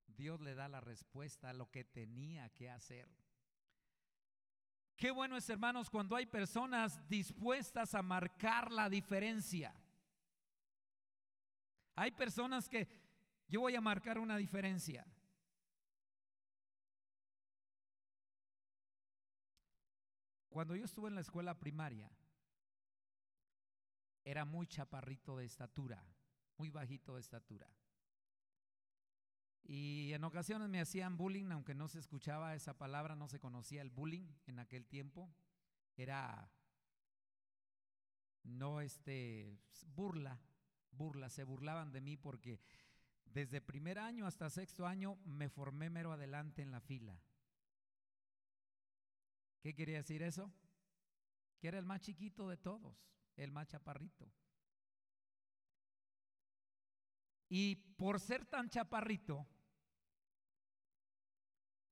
[0.06, 3.08] Dios le da la respuesta a lo que tenía que hacer.
[4.96, 9.74] Qué bueno es, hermanos, cuando hay personas dispuestas a marcar la diferencia.
[11.96, 13.01] Hay personas que
[13.52, 15.06] yo voy a marcar una diferencia.
[20.48, 22.10] Cuando yo estuve en la escuela primaria,
[24.24, 26.02] era muy chaparrito de estatura,
[26.56, 27.68] muy bajito de estatura.
[29.64, 33.82] Y en ocasiones me hacían bullying, aunque no se escuchaba esa palabra, no se conocía
[33.82, 35.30] el bullying en aquel tiempo.
[35.98, 36.50] Era
[38.44, 40.40] no este burla,
[40.90, 42.58] burla, se burlaban de mí porque
[43.32, 47.18] desde primer año hasta sexto año me formé mero adelante en la fila.
[49.60, 50.52] ¿Qué quería decir eso?
[51.58, 52.96] Que era el más chiquito de todos,
[53.36, 54.30] el más chaparrito.
[57.48, 59.46] Y por ser tan chaparrito,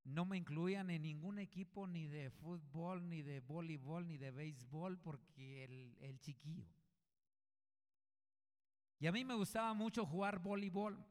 [0.03, 4.99] no me incluían en ningún equipo ni de fútbol, ni de voleibol, ni de béisbol,
[4.99, 6.67] porque el, el chiquillo.
[8.99, 11.03] Y a mí me gustaba mucho jugar voleibol.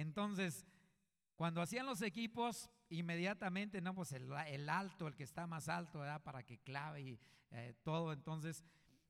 [0.00, 0.64] Entonces,
[1.34, 6.22] cuando hacían los equipos, inmediatamente, no, pues el, alto, el que está más alto, ¿verdad?
[6.22, 8.12] Para que clave y eh, todo.
[8.12, 8.62] Entonces,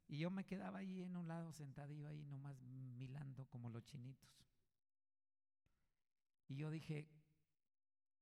[0.07, 4.31] y yo me quedaba ahí en un lado sentadillo ahí nomás milando como los chinitos.
[6.49, 7.07] Y yo dije,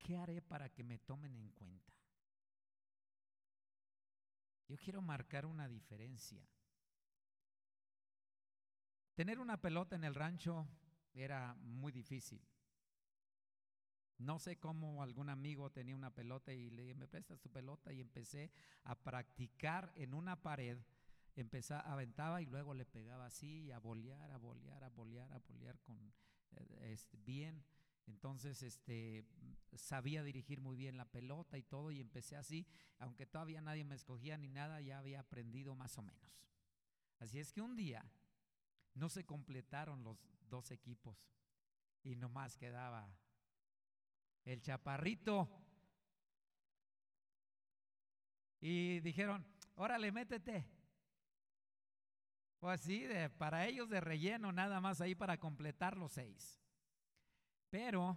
[0.00, 1.92] ¿qué haré para que me tomen en cuenta?
[4.66, 6.44] Yo quiero marcar una diferencia.
[9.14, 10.66] Tener una pelota en el rancho
[11.14, 12.44] era muy difícil.
[14.18, 17.92] No sé cómo algún amigo tenía una pelota y le dije, me prestas tu pelota
[17.92, 18.50] y empecé
[18.84, 20.78] a practicar en una pared
[21.36, 25.78] empezaba, aventaba y luego le pegaba así, a bolear, a bolear, a bolear, a bolear
[25.80, 26.12] con
[26.52, 27.64] eh, bien.
[28.06, 29.24] Entonces, este,
[29.74, 32.66] sabía dirigir muy bien la pelota y todo, y empecé así,
[32.98, 36.40] aunque todavía nadie me escogía ni nada, ya había aprendido más o menos.
[37.18, 38.08] Así es que un día
[38.94, 41.18] no se completaron los dos equipos
[42.02, 43.10] y nomás quedaba
[44.46, 45.48] el chaparrito.
[48.60, 50.66] Y dijeron, órale, métete.
[52.60, 56.62] O así, de, para ellos de relleno, nada más ahí para completar los seis.
[57.68, 58.16] Pero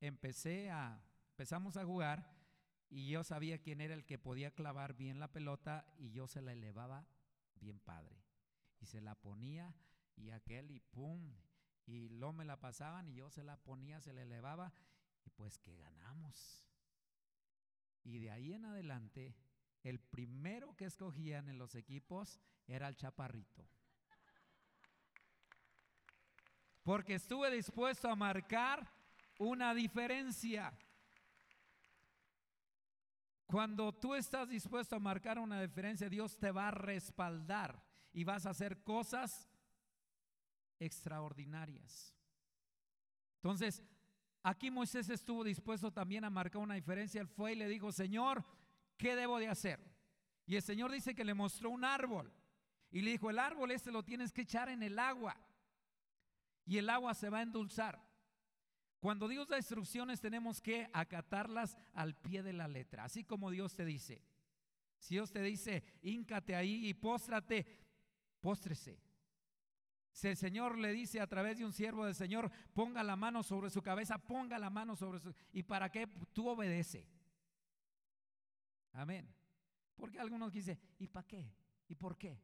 [0.00, 2.34] empecé a, empezamos a jugar
[2.88, 6.42] y yo sabía quién era el que podía clavar bien la pelota y yo se
[6.42, 7.06] la elevaba
[7.54, 8.24] bien padre.
[8.80, 9.74] Y se la ponía
[10.16, 11.32] y aquel y pum,
[11.86, 14.72] y lo me la pasaban y yo se la ponía, se la elevaba
[15.24, 16.64] y pues que ganamos.
[18.04, 19.34] Y de ahí en adelante,
[19.82, 23.68] el primero que escogían en los equipos era el chaparrito.
[26.82, 28.92] Porque estuve dispuesto a marcar
[29.38, 30.76] una diferencia.
[33.46, 38.46] Cuando tú estás dispuesto a marcar una diferencia, Dios te va a respaldar y vas
[38.46, 39.48] a hacer cosas
[40.78, 42.14] extraordinarias.
[43.36, 43.82] Entonces,
[44.42, 47.20] aquí Moisés estuvo dispuesto también a marcar una diferencia.
[47.20, 48.44] Él fue y le dijo, Señor,
[48.96, 49.80] ¿qué debo de hacer?
[50.46, 52.32] Y el Señor dice que le mostró un árbol.
[52.90, 55.36] Y le dijo, el árbol este lo tienes que echar en el agua.
[56.66, 58.02] Y el agua se va a endulzar.
[59.00, 63.74] Cuando Dios da instrucciones tenemos que acatarlas al pie de la letra, así como Dios
[63.74, 64.22] te dice.
[65.00, 67.66] Si Dios te dice, híncate ahí y póstrate,
[68.40, 69.02] póstrese.
[70.12, 73.42] Si el Señor le dice a través de un siervo del Señor, ponga la mano
[73.42, 75.34] sobre su cabeza, ponga la mano sobre su...
[75.52, 76.06] ¿Y para qué?
[76.32, 77.08] Tú obedece.
[78.92, 79.34] Amén.
[79.96, 81.50] Porque algunos dicen, ¿y para qué?
[81.88, 82.42] ¿Y por qué?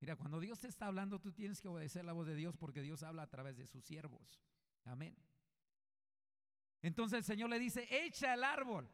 [0.00, 2.82] Mira, cuando Dios te está hablando, tú tienes que obedecer la voz de Dios porque
[2.82, 4.40] Dios habla a través de sus siervos.
[4.84, 5.16] Amén.
[6.82, 8.88] Entonces el Señor le dice, echa el árbol.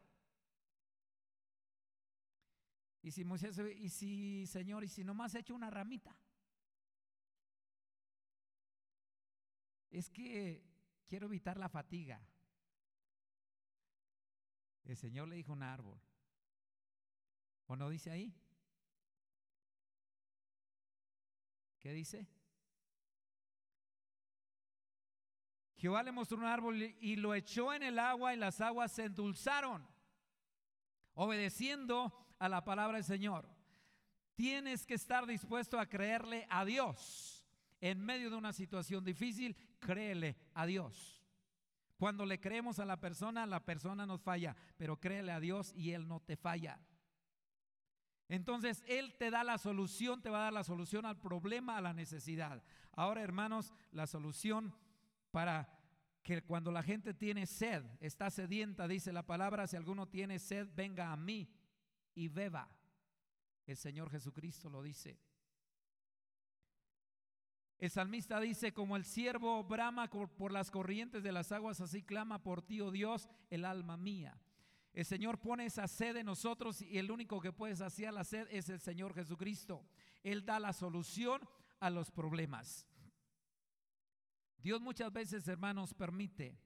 [3.03, 6.17] Y si Moisés, y si Señor, y si nomás echa una ramita.
[9.95, 10.61] Es que
[11.07, 12.19] quiero evitar la fatiga.
[14.83, 15.97] El Señor le dijo un árbol.
[17.67, 18.35] ¿O no dice ahí?
[21.79, 22.27] ¿Qué dice?
[25.77, 29.05] Jehová le mostró un árbol y lo echó en el agua y las aguas se
[29.05, 29.87] endulzaron,
[31.13, 33.47] obedeciendo a la palabra del Señor.
[34.35, 37.34] Tienes que estar dispuesto a creerle a Dios.
[37.85, 41.23] En medio de una situación difícil, créele a Dios.
[41.97, 45.91] Cuando le creemos a la persona, la persona nos falla, pero créele a Dios y
[45.91, 46.79] Él no te falla.
[48.27, 51.81] Entonces Él te da la solución, te va a dar la solución al problema, a
[51.81, 52.63] la necesidad.
[52.93, 54.75] Ahora, hermanos, la solución
[55.29, 55.69] para
[56.23, 60.67] que cuando la gente tiene sed, está sedienta, dice la palabra, si alguno tiene sed,
[60.73, 61.53] venga a mí
[62.15, 62.67] y beba.
[63.67, 65.19] El Señor Jesucristo lo dice.
[67.77, 72.41] El salmista dice, como el siervo brama por las corrientes de las aguas, así clama
[72.41, 74.39] por ti, oh Dios, el alma mía.
[74.93, 78.47] El Señor pone esa sed en nosotros y el único que puede saciar la sed
[78.49, 79.85] es el Señor Jesucristo.
[80.23, 81.41] Él da la solución
[81.81, 82.87] a los problemas.
[84.57, 86.57] Dios muchas veces, hermanos, permite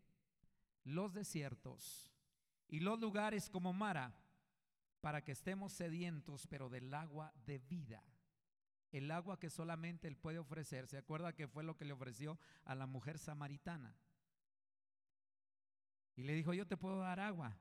[0.84, 2.14] los desiertos
[2.68, 4.16] y los lugares como Mara
[5.02, 8.04] para que estemos sedientos, pero del agua de vida.
[8.92, 10.88] El agua que solamente Él puede ofrecer.
[10.88, 13.96] ¿Se acuerda que fue lo que le ofreció a la mujer samaritana?
[16.16, 17.58] Y le dijo, yo te puedo dar agua.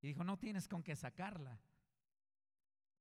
[0.00, 1.60] Y dijo, no tienes con qué sacarla.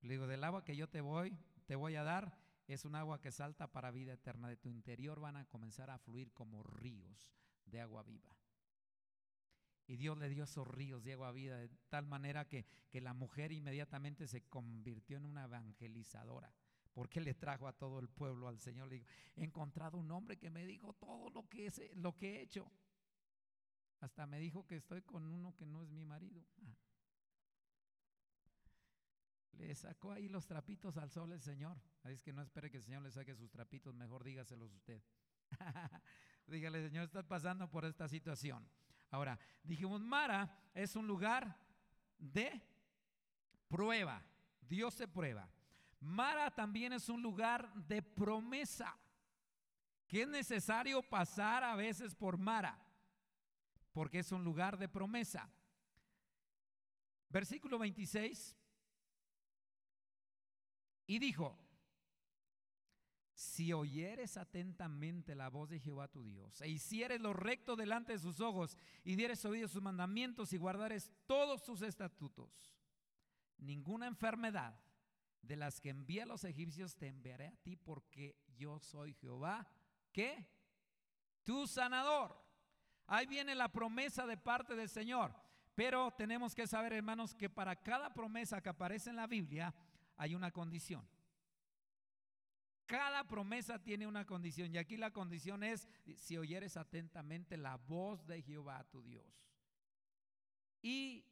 [0.02, 2.38] Le digo, del agua que yo te voy, te voy a dar,
[2.68, 4.49] es un agua que salta para vida eterna.
[4.49, 7.34] De tu interior van a comenzar a fluir como ríos
[7.66, 8.40] de agua viva.
[9.88, 13.13] Y Dios le dio esos ríos de agua vida de tal manera que, que la
[13.13, 16.53] mujer inmediatamente se convirtió en una evangelizadora.
[16.93, 18.88] Porque le trajo a todo el pueblo al Señor.
[18.88, 22.36] Le dijo, he encontrado un hombre que me dijo todo lo que, es, lo que
[22.36, 22.71] he hecho.
[24.01, 26.43] Hasta me dijo que estoy con uno que no es mi marido.
[26.63, 26.75] Ah.
[29.53, 31.77] Le sacó ahí los trapitos al sol el Señor.
[32.03, 35.01] Es que no espere que el Señor le saque sus trapitos, mejor dígaselos usted.
[36.47, 38.67] Dígale, Señor, estás pasando por esta situación.
[39.12, 41.55] Ahora, dijimos, Mara es un lugar
[42.18, 42.62] de
[43.68, 44.24] prueba.
[44.62, 45.49] Dios se prueba.
[45.99, 48.97] Mara también es un lugar de promesa.
[50.07, 52.82] Que es necesario pasar a veces por Mara.
[53.91, 55.49] Porque es un lugar de promesa.
[57.30, 58.57] Versículo 26.
[61.05, 61.61] Y dijo,
[63.41, 68.19] si oyeres atentamente la voz de Jehová tu Dios, e hicieres lo recto delante de
[68.19, 72.77] sus ojos, y dieres oído sus mandamientos y guardares todos sus estatutos,
[73.57, 74.79] ninguna enfermedad
[75.41, 79.67] de las que envía a los egipcios te enviaré a ti, porque yo soy Jehová,
[80.11, 80.47] ¿qué?
[81.43, 82.39] Tu sanador.
[83.07, 85.33] Ahí viene la promesa de parte del Señor.
[85.73, 89.73] Pero tenemos que saber, hermanos, que para cada promesa que aparece en la Biblia
[90.15, 91.07] hay una condición.
[92.91, 95.87] Cada promesa tiene una condición y aquí la condición es
[96.17, 99.47] si oyeres atentamente la voz de Jehová tu Dios
[100.81, 101.25] y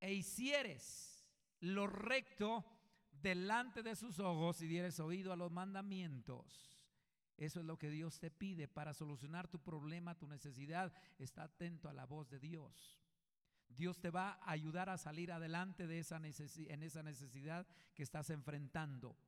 [0.00, 1.28] e hicieres
[1.60, 2.64] lo recto
[3.10, 6.88] delante de sus ojos y dieres oído a los mandamientos.
[7.36, 10.90] Eso es lo que Dios te pide para solucionar tu problema, tu necesidad.
[11.18, 12.98] Está atento a la voz de Dios.
[13.68, 18.30] Dios te va a ayudar a salir adelante de esa en esa necesidad que estás
[18.30, 19.18] enfrentando.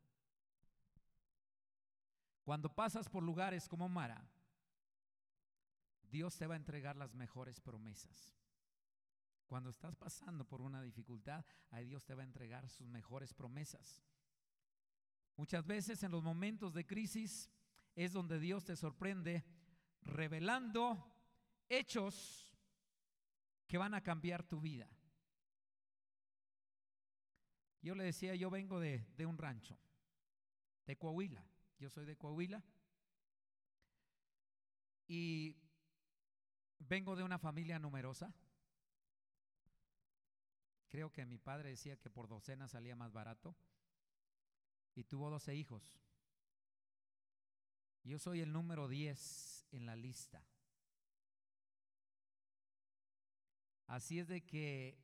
[2.45, 4.29] Cuando pasas por lugares como Mara,
[6.03, 8.37] Dios te va a entregar las mejores promesas.
[9.47, 14.03] Cuando estás pasando por una dificultad, ahí Dios te va a entregar sus mejores promesas.
[15.37, 17.51] Muchas veces en los momentos de crisis
[17.95, 19.45] es donde Dios te sorprende
[20.03, 21.15] revelando
[21.69, 22.55] hechos
[23.67, 24.89] que van a cambiar tu vida.
[27.81, 29.79] Yo le decía, yo vengo de, de un rancho,
[30.87, 31.45] de Coahuila.
[31.83, 32.63] Yo soy de Coahuila
[35.09, 35.57] y
[36.79, 38.33] vengo de una familia numerosa.
[40.87, 43.57] Creo que mi padre decía que por docena salía más barato
[44.95, 45.99] y tuvo 12 hijos.
[48.05, 50.47] Yo soy el número 10 en la lista.
[53.89, 55.03] Así es de que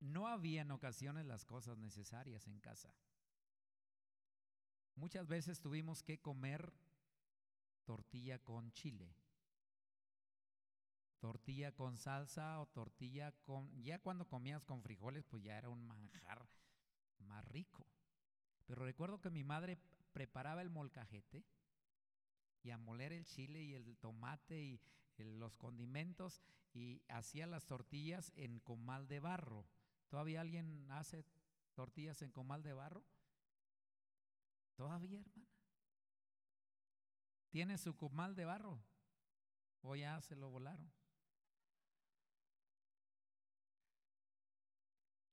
[0.00, 2.92] no había en ocasiones las cosas necesarias en casa.
[4.98, 6.72] Muchas veces tuvimos que comer
[7.84, 9.14] tortilla con chile,
[11.20, 13.70] tortilla con salsa o tortilla con...
[13.84, 16.48] Ya cuando comías con frijoles, pues ya era un manjar
[17.20, 17.86] más rico.
[18.66, 19.78] Pero recuerdo que mi madre
[20.12, 21.44] preparaba el molcajete
[22.64, 24.80] y a moler el chile y el tomate y
[25.18, 26.42] los condimentos
[26.74, 29.64] y hacía las tortillas en comal de barro.
[30.08, 31.24] ¿Todavía alguien hace
[31.74, 33.04] tortillas en comal de barro?
[34.78, 35.48] Todavía, hermana.
[37.50, 38.80] ¿Tiene su comal de barro?
[39.82, 40.88] ¿O ya se lo volaron?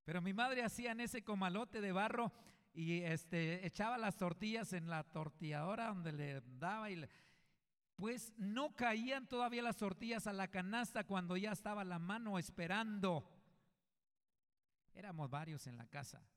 [0.03, 2.31] Pero mi madre hacía en ese comalote de barro
[2.73, 7.07] y este, echaba las tortillas en la tortilladora donde le daba y
[7.95, 13.29] pues no caían todavía las tortillas a la canasta cuando ya estaba la mano esperando.
[14.95, 16.27] Éramos varios en la casa.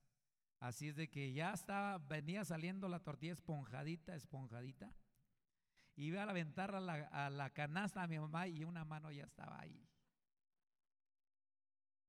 [0.60, 4.92] Así es de que ya estaba, venía saliendo la tortilla esponjadita, esponjadita.
[5.94, 9.24] Iba a aventar a la, a la canasta a mi mamá y una mano ya
[9.24, 9.88] estaba ahí.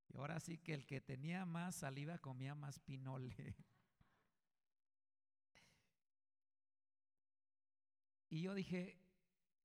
[0.08, 3.34] Y ahora sí que el que tenía más saliva comía más pinole.
[8.32, 8.96] Y yo dije,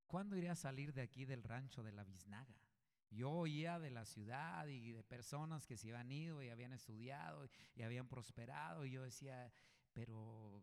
[0.08, 2.65] ¿cuándo iré a salir de aquí del rancho de la Biznaga?
[3.10, 7.48] Yo oía de la ciudad y de personas que se habían ido y habían estudiado
[7.76, 9.52] y habían prosperado y yo decía,
[9.94, 10.62] pero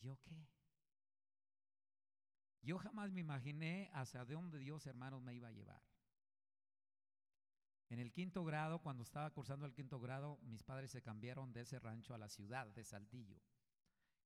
[0.00, 0.46] ¿yo qué?
[2.62, 5.82] Yo jamás me imaginé hacia dónde Dios, hermanos, me iba a llevar.
[7.90, 11.60] En el quinto grado, cuando estaba cursando el quinto grado, mis padres se cambiaron de
[11.60, 13.38] ese rancho a la ciudad de Saltillo,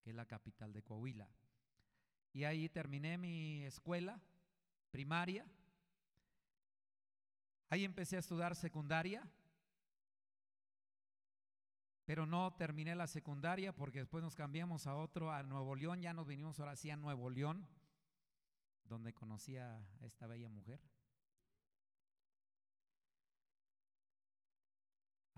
[0.00, 1.28] que es la capital de Coahuila.
[2.32, 4.22] Y ahí terminé mi escuela
[4.90, 5.44] primaria.
[7.68, 9.28] Ahí empecé a estudiar secundaria.
[12.04, 16.00] Pero no terminé la secundaria porque después nos cambiamos a otro, a Nuevo León.
[16.00, 17.68] Ya nos vinimos ahora sí a Nuevo León,
[18.84, 20.80] donde conocí a esta bella mujer.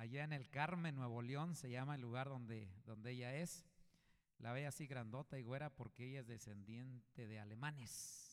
[0.01, 3.66] allá en el Carmen, Nuevo León, se llama el lugar donde, donde ella es.
[4.39, 8.30] La ve así grandota y güera porque ella es descendiente de alemanes.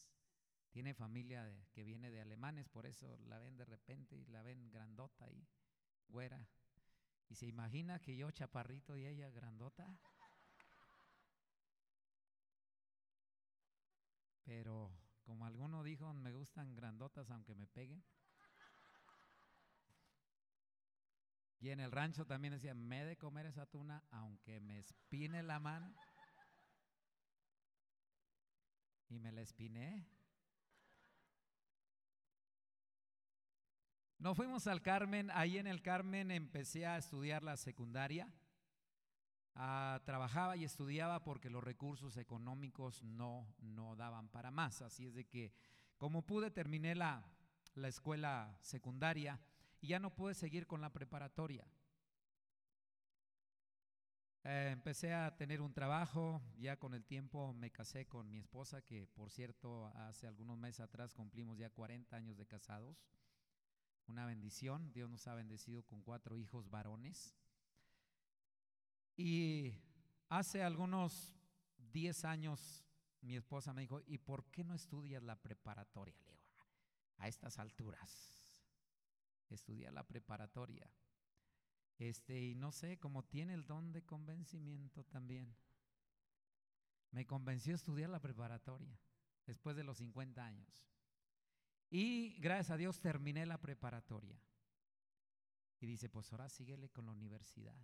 [0.72, 4.70] Tiene familia que viene de alemanes, por eso la ven de repente y la ven
[4.70, 5.48] grandota y
[6.08, 6.48] güera.
[7.30, 9.98] Y se imagina que yo chaparrito y ella grandota.
[14.44, 14.92] Pero
[15.24, 18.04] como alguno dijo, me gustan grandotas aunque me peguen.
[21.60, 25.44] Y en el rancho también decía, me he de comer esa tuna aunque me espine
[25.44, 25.94] la mano.
[29.10, 30.08] Y me la espiné.
[34.20, 38.34] Nos fuimos al Carmen, ahí en el Carmen empecé a estudiar la secundaria.
[39.54, 44.82] Ah, trabajaba y estudiaba porque los recursos económicos no, no daban para más.
[44.82, 45.54] Así es de que,
[45.98, 47.32] como pude, terminé la,
[47.76, 49.40] la escuela secundaria
[49.82, 51.68] y ya no pude seguir con la preparatoria.
[54.44, 58.82] Eh, empecé a tener un trabajo, ya con el tiempo me casé con mi esposa,
[58.82, 62.98] que por cierto hace algunos meses atrás cumplimos ya 40 años de casados.
[64.08, 67.36] Una bendición, Dios nos ha bendecido con cuatro hijos varones.
[69.16, 69.74] Y
[70.30, 71.36] hace algunos
[71.92, 72.86] 10 años
[73.22, 76.16] mi esposa me dijo, ¿y por qué no estudias la preparatoria?
[76.26, 76.66] Le digo,
[77.18, 78.38] a estas alturas
[79.50, 80.90] estudiar la preparatoria.
[81.98, 85.56] Este, y no sé, como tiene el don de convencimiento también.
[87.12, 89.00] Me convenció a estudiar la preparatoria
[89.46, 90.92] después de los 50 años.
[91.90, 94.40] Y gracias a Dios terminé la preparatoria.
[95.80, 97.78] Y dice, pues ahora síguele con la universidad.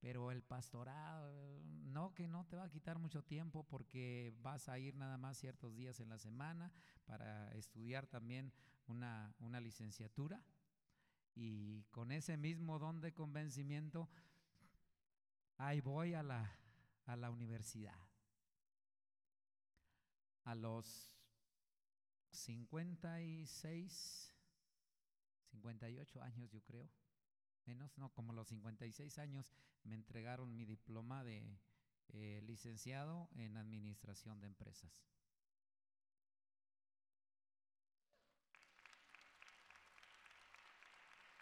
[0.00, 4.78] Pero el pastorado, no, que no te va a quitar mucho tiempo porque vas a
[4.78, 6.72] ir nada más ciertos días en la semana
[7.06, 8.52] para estudiar también
[8.86, 10.44] una, una licenciatura
[11.36, 14.08] y con ese mismo don de convencimiento,
[15.58, 16.50] ahí voy a la,
[17.04, 17.94] a la universidad.
[20.44, 21.15] A los
[22.36, 24.34] 56,
[25.50, 26.88] 58 años yo creo,
[27.64, 31.58] menos, no, como los 56 años me entregaron mi diploma de
[32.08, 35.04] eh, licenciado en administración de empresas.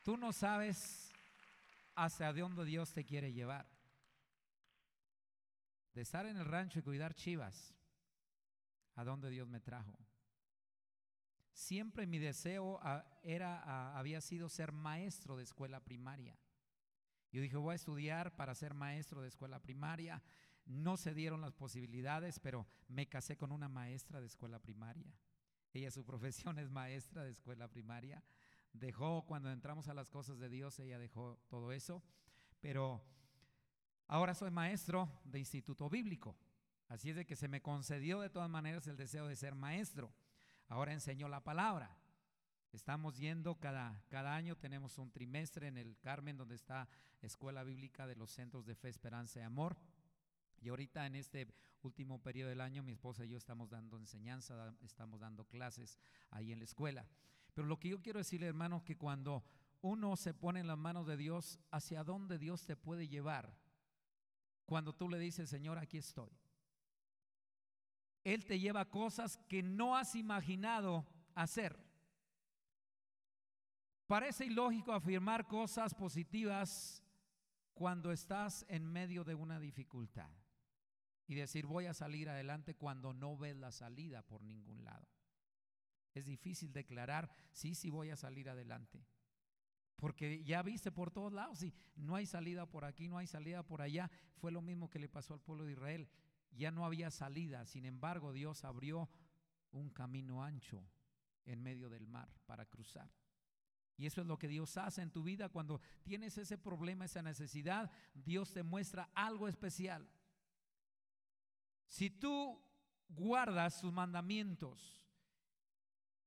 [0.03, 1.13] Tú no sabes
[1.95, 3.67] hacia dónde Dios te quiere llevar.
[5.95, 7.75] De estar en el rancho y cuidar chivas,
[8.97, 9.97] a dónde Dios me trajo.
[11.55, 16.39] Siempre mi deseo ah, era, ah, había sido ser maestro de escuela primaria.
[17.33, 20.23] Yo dije, voy a estudiar para ser maestro de escuela primaria.
[20.67, 25.17] No se dieron las posibilidades, pero me casé con una maestra de escuela primaria.
[25.73, 28.23] Ella, su profesión es maestra de escuela primaria
[28.75, 32.03] dejó cuando entramos a las cosas de Dios, ella dejó todo eso,
[32.61, 33.03] pero
[34.09, 36.37] ahora soy maestro de instituto bíblico.
[36.89, 40.13] Así es de que se me concedió de todas maneras el deseo de ser maestro.
[40.75, 41.97] Ahora enseño la palabra.
[42.73, 46.89] Estamos yendo cada, cada año, tenemos un trimestre en el Carmen donde está
[47.23, 49.77] Escuela Bíblica de los Centros de Fe, Esperanza y Amor.
[50.61, 51.47] Y ahorita en este
[51.83, 55.97] último periodo del año mi esposa y yo estamos dando enseñanza, estamos dando clases
[56.31, 57.07] ahí en la escuela.
[57.55, 59.45] Pero lo que yo quiero decirle, hermano, que cuando
[59.81, 63.57] uno se pone en las manos de Dios, ¿hacia dónde Dios te puede llevar?
[64.67, 66.37] Cuando tú le dices, Señor, aquí estoy.
[68.25, 71.79] Él te lleva cosas que no has imaginado hacer.
[74.07, 77.03] Parece ilógico afirmar cosas positivas
[77.75, 80.31] cuando estás en medio de una dificultad
[81.27, 85.09] y decir voy a salir adelante cuando no ves la salida por ningún lado.
[86.13, 89.05] Es difícil declarar, sí, sí voy a salir adelante.
[89.97, 93.65] Porque ya viste por todos lados, y no hay salida por aquí, no hay salida
[93.65, 94.11] por allá.
[94.37, 96.09] Fue lo mismo que le pasó al pueblo de Israel.
[96.55, 99.09] Ya no había salida, sin embargo Dios abrió
[99.73, 100.85] un camino ancho
[101.45, 103.11] en medio del mar para cruzar.
[103.97, 107.23] Y eso es lo que Dios hace en tu vida cuando tienes ese problema, esa
[107.23, 107.93] necesidad.
[108.13, 110.09] Dios te muestra algo especial.
[111.87, 112.61] Si tú
[113.09, 115.01] guarda sus mandamientos.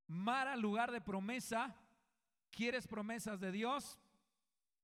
[0.08, 1.76] Mara, lugar de promesa,
[2.52, 4.00] ¿quieres promesas de Dios?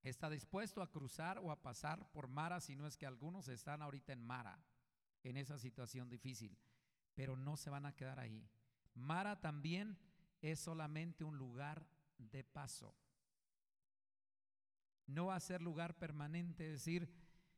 [0.01, 3.81] Está dispuesto a cruzar o a pasar por Mara, si no es que algunos están
[3.81, 4.59] ahorita en Mara,
[5.23, 6.57] en esa situación difícil,
[7.15, 8.47] pero no se van a quedar ahí.
[8.93, 9.97] Mara también
[10.41, 12.95] es solamente un lugar de paso.
[15.07, 17.09] No va a ser lugar permanente, decir,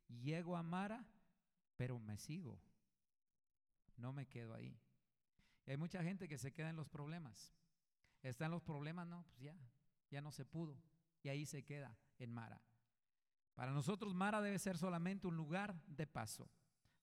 [0.07, 1.05] llego a Mara,
[1.77, 2.59] pero me sigo.
[3.97, 4.77] No me quedo ahí.
[5.65, 7.53] hay mucha gente que se queda en los problemas.
[8.21, 9.55] Están los problemas, no, pues ya,
[10.09, 10.77] ya no se pudo.
[11.21, 12.61] Y ahí se queda en Mara.
[13.53, 16.49] Para nosotros Mara debe ser solamente un lugar de paso.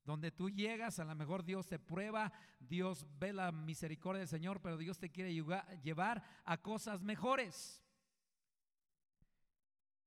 [0.05, 4.61] Donde tú llegas, a lo mejor Dios te prueba, Dios ve la misericordia del Señor,
[4.61, 7.85] pero Dios te quiere llevar a cosas mejores.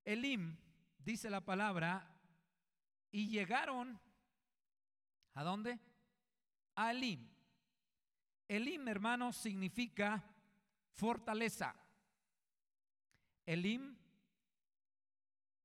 [0.03, 0.57] Elim,
[0.99, 2.15] dice la palabra,
[3.09, 3.97] y llegaron,
[5.33, 5.79] ¿a dónde?
[6.75, 7.29] A Elim.
[8.47, 10.23] Elim, hermanos, significa
[10.91, 11.73] fortaleza.
[13.45, 13.95] Elim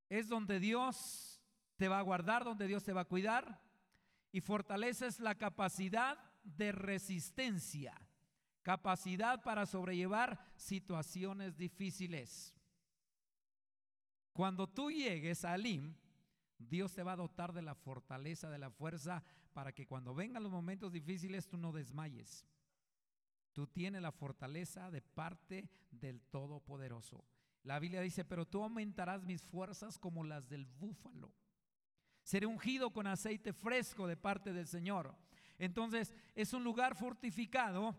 [0.07, 1.41] es donde Dios
[1.75, 3.61] te va a guardar, donde Dios te va a cuidar.
[4.31, 7.93] Y fortaleza es la capacidad de resistencia,
[8.61, 12.55] capacidad para sobrellevar situaciones difíciles.
[14.33, 15.95] Cuando tú llegues a Elim,
[16.57, 19.23] Dios te va a dotar de la fortaleza, de la fuerza,
[19.53, 22.45] para que cuando vengan los momentos difíciles tú no desmayes.
[23.51, 27.25] Tú tienes la fortaleza de parte del Todopoderoso.
[27.63, 31.33] La Biblia dice, pero tú aumentarás mis fuerzas como las del búfalo.
[32.23, 35.15] Seré ungido con aceite fresco de parte del Señor.
[35.57, 37.95] Entonces es un lugar fortificado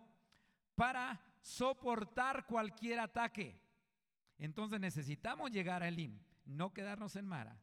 [0.74, 3.60] para soportar cualquier ataque.
[4.38, 7.60] Entonces necesitamos llegar a Elim, no quedarnos en Mara.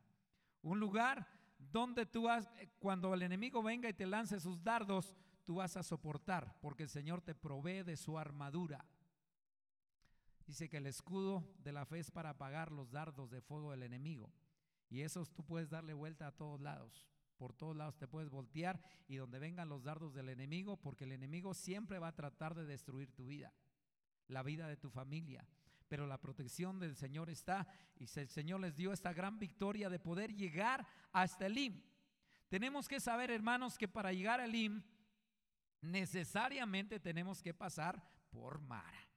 [0.61, 2.49] Un lugar donde tú vas,
[2.79, 6.89] cuando el enemigo venga y te lance sus dardos, tú vas a soportar, porque el
[6.89, 8.85] Señor te provee de su armadura.
[10.45, 13.83] Dice que el escudo de la fe es para apagar los dardos de fuego del
[13.83, 14.31] enemigo.
[14.89, 17.07] Y esos tú puedes darle vuelta a todos lados.
[17.37, 21.13] Por todos lados te puedes voltear y donde vengan los dardos del enemigo, porque el
[21.13, 23.53] enemigo siempre va a tratar de destruir tu vida,
[24.27, 25.47] la vida de tu familia.
[25.87, 29.99] Pero la protección del Señor está y el Señor les dio esta gran victoria de
[29.99, 31.81] poder llegar hasta Elim.
[32.49, 34.83] Tenemos que saber, hermanos, que para llegar a Elim
[35.81, 39.07] necesariamente tenemos que pasar por Mara.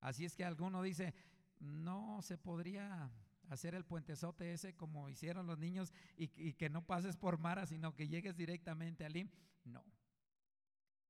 [0.00, 1.14] Así es que alguno dice,
[1.58, 3.10] no se podría
[3.48, 7.94] hacer el puentezote ese como hicieron los niños y, que no pases por Mara, sino
[7.94, 9.30] que llegues directamente a Lim.
[9.64, 9.84] No.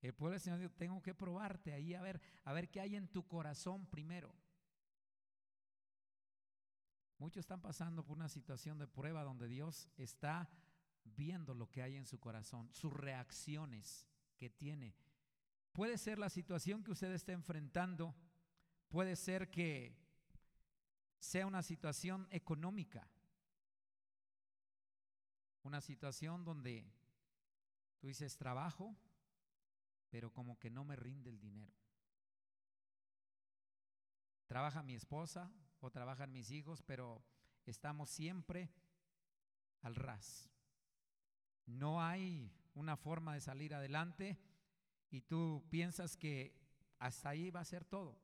[0.00, 2.96] El pueblo del Señor dijo, tengo que probarte ahí a ver, a ver qué hay
[2.96, 4.34] en tu corazón primero.
[7.18, 10.50] Muchos están pasando por una situación de prueba donde Dios está
[11.04, 14.94] viendo lo que hay en su corazón, sus reacciones que tiene.
[15.72, 18.14] Puede ser la situación que usted esté enfrentando,
[18.88, 20.03] puede ser que
[21.24, 23.08] sea una situación económica,
[25.62, 26.86] una situación donde
[27.98, 28.94] tú dices trabajo,
[30.10, 31.72] pero como que no me rinde el dinero.
[34.46, 35.50] Trabaja mi esposa
[35.80, 37.24] o trabajan mis hijos, pero
[37.64, 38.70] estamos siempre
[39.80, 40.50] al ras.
[41.64, 44.38] No hay una forma de salir adelante
[45.10, 46.54] y tú piensas que
[46.98, 48.23] hasta ahí va a ser todo.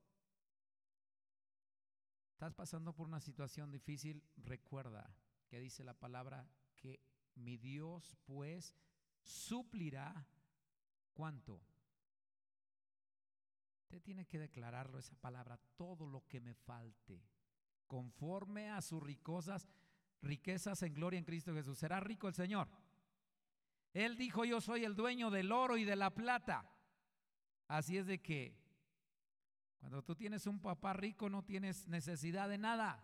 [2.41, 5.15] Estás pasando por una situación difícil, recuerda
[5.47, 6.99] que dice la palabra que
[7.35, 8.75] mi Dios pues
[9.21, 10.27] suplirá
[11.13, 11.61] cuánto.
[13.83, 17.23] Usted tiene que declararlo esa palabra, todo lo que me falte,
[17.87, 19.69] conforme a sus ricosas,
[20.23, 21.77] riquezas en gloria en Cristo Jesús.
[21.77, 22.71] ¿Será rico el Señor?
[23.93, 26.65] Él dijo, yo soy el dueño del oro y de la plata.
[27.69, 28.60] Así es de que
[29.81, 33.03] cuando tú tienes un papá rico no tienes necesidad de nada.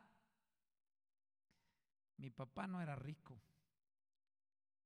[2.18, 3.40] Mi papá no era rico,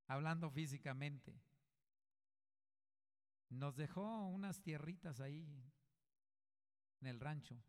[0.07, 1.41] hablando físicamente.
[3.51, 5.45] Nos dejó unas tierritas ahí
[7.01, 7.61] en el rancho.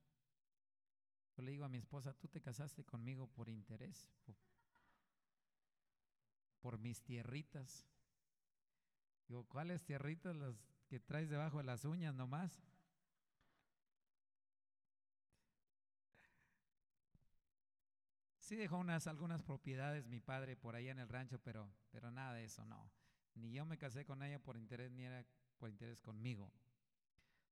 [1.36, 4.08] Yo le digo a mi esposa, tú te casaste conmigo por interés,
[6.60, 7.88] por, mis tierritas.
[9.28, 10.56] Digo, ¿cuáles tierritas las
[10.88, 12.62] que traes debajo de las uñas nomás?
[18.52, 22.34] Sí dejó unas, algunas propiedades mi padre por allá en el rancho, pero, pero nada
[22.34, 22.92] de eso, no.
[23.34, 25.26] Ni yo me casé con ella por interés, ni era
[25.58, 26.52] por interés conmigo.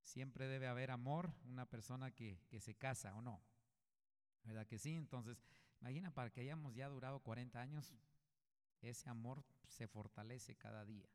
[0.01, 3.41] Siempre debe haber amor, una persona que, que se casa o no.
[4.43, 4.93] ¿Verdad que sí?
[4.93, 5.41] Entonces,
[5.79, 7.95] imagina para que hayamos ya durado 40 años,
[8.81, 11.07] ese amor se fortalece cada día.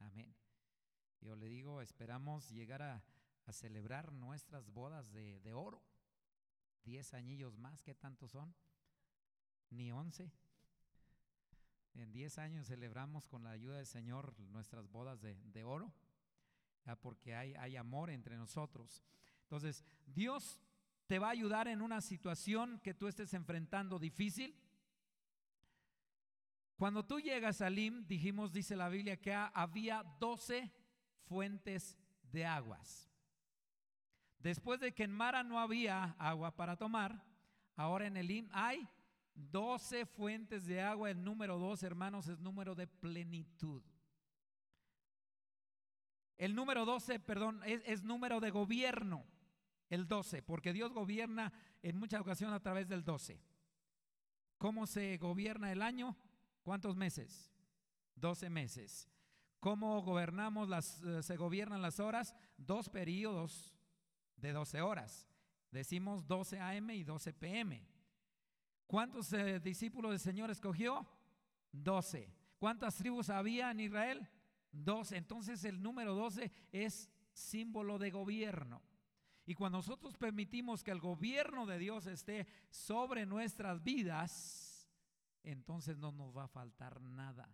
[0.00, 0.34] Amén.
[1.20, 3.04] Yo le digo, esperamos llegar a,
[3.44, 5.84] a celebrar nuestras bodas de, de oro.
[6.82, 8.52] Diez añillos más, ¿qué tantos son?
[9.70, 10.30] Ni once.
[11.94, 15.92] En diez años celebramos con la ayuda del Señor nuestras bodas de, de oro,
[17.00, 19.04] porque hay, hay amor entre nosotros.
[19.42, 20.60] Entonces, Dios
[21.06, 24.58] te va a ayudar en una situación que tú estés enfrentando difícil.
[26.76, 30.72] Cuando tú llegas a Lim, dijimos, dice la Biblia, que había doce
[31.26, 31.96] fuentes
[32.32, 33.08] de aguas.
[34.38, 37.24] Después de que en Mara no había agua para tomar,
[37.76, 38.86] ahora en Elim hay
[39.34, 41.10] 12 fuentes de agua.
[41.10, 43.82] El número 2, hermanos, es número de plenitud.
[46.36, 49.24] El número 12, perdón, es, es, número de gobierno.
[49.88, 53.40] El 12, porque Dios gobierna en muchas ocasiones a través del 12.
[54.58, 56.16] ¿Cómo se gobierna el año?
[56.62, 57.52] ¿Cuántos meses?
[58.16, 59.08] 12 meses.
[59.60, 62.34] ¿Cómo gobernamos las, eh, se gobiernan las horas?
[62.56, 63.74] Dos periodos
[64.36, 65.28] de 12 horas.
[65.70, 67.93] Decimos 12 AM y 12 PM.
[68.86, 71.06] ¿Cuántos eh, discípulos del Señor escogió?
[71.72, 72.32] 12.
[72.58, 74.28] ¿Cuántas tribus había en Israel?
[74.72, 75.16] 12.
[75.16, 78.82] Entonces el número 12 es símbolo de gobierno.
[79.46, 84.88] Y cuando nosotros permitimos que el gobierno de Dios esté sobre nuestras vidas,
[85.42, 87.48] entonces no nos va a faltar nada.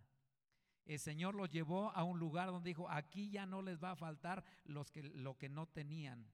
[0.85, 3.95] El Señor los llevó a un lugar donde dijo, aquí ya no les va a
[3.95, 6.31] faltar los que, lo que no tenían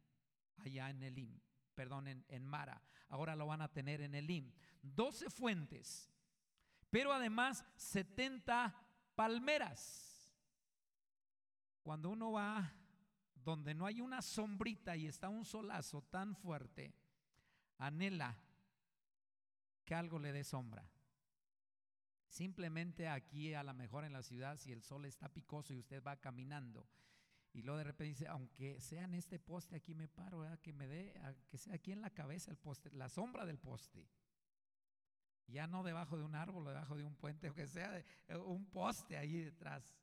[0.58, 1.39] allá en Elim,
[1.78, 2.82] perdón, en, Mara.
[3.08, 4.52] Ahora lo van a tener en Elim.
[4.82, 6.12] 12 fuentes,
[6.90, 8.76] pero además 70
[9.14, 10.34] palmeras.
[11.84, 12.74] Cuando uno va
[13.36, 16.96] donde no hay una sombrita y está un solazo tan fuerte,
[17.78, 18.36] anhela
[19.86, 20.90] que algo le dé sombra.
[22.28, 26.04] Simplemente aquí, a lo mejor en la ciudad, si el sol está picoso y usted
[26.04, 26.88] va caminando
[27.58, 30.88] y luego de repente dice, aunque sea en este poste, aquí me paro, que me
[30.88, 34.08] dé, que sea aquí en la cabeza el poste, la sombra del poste.
[35.47, 38.68] Ya no debajo de un árbol debajo de un puente, o que sea eh, un
[38.68, 39.97] poste ahí detrás.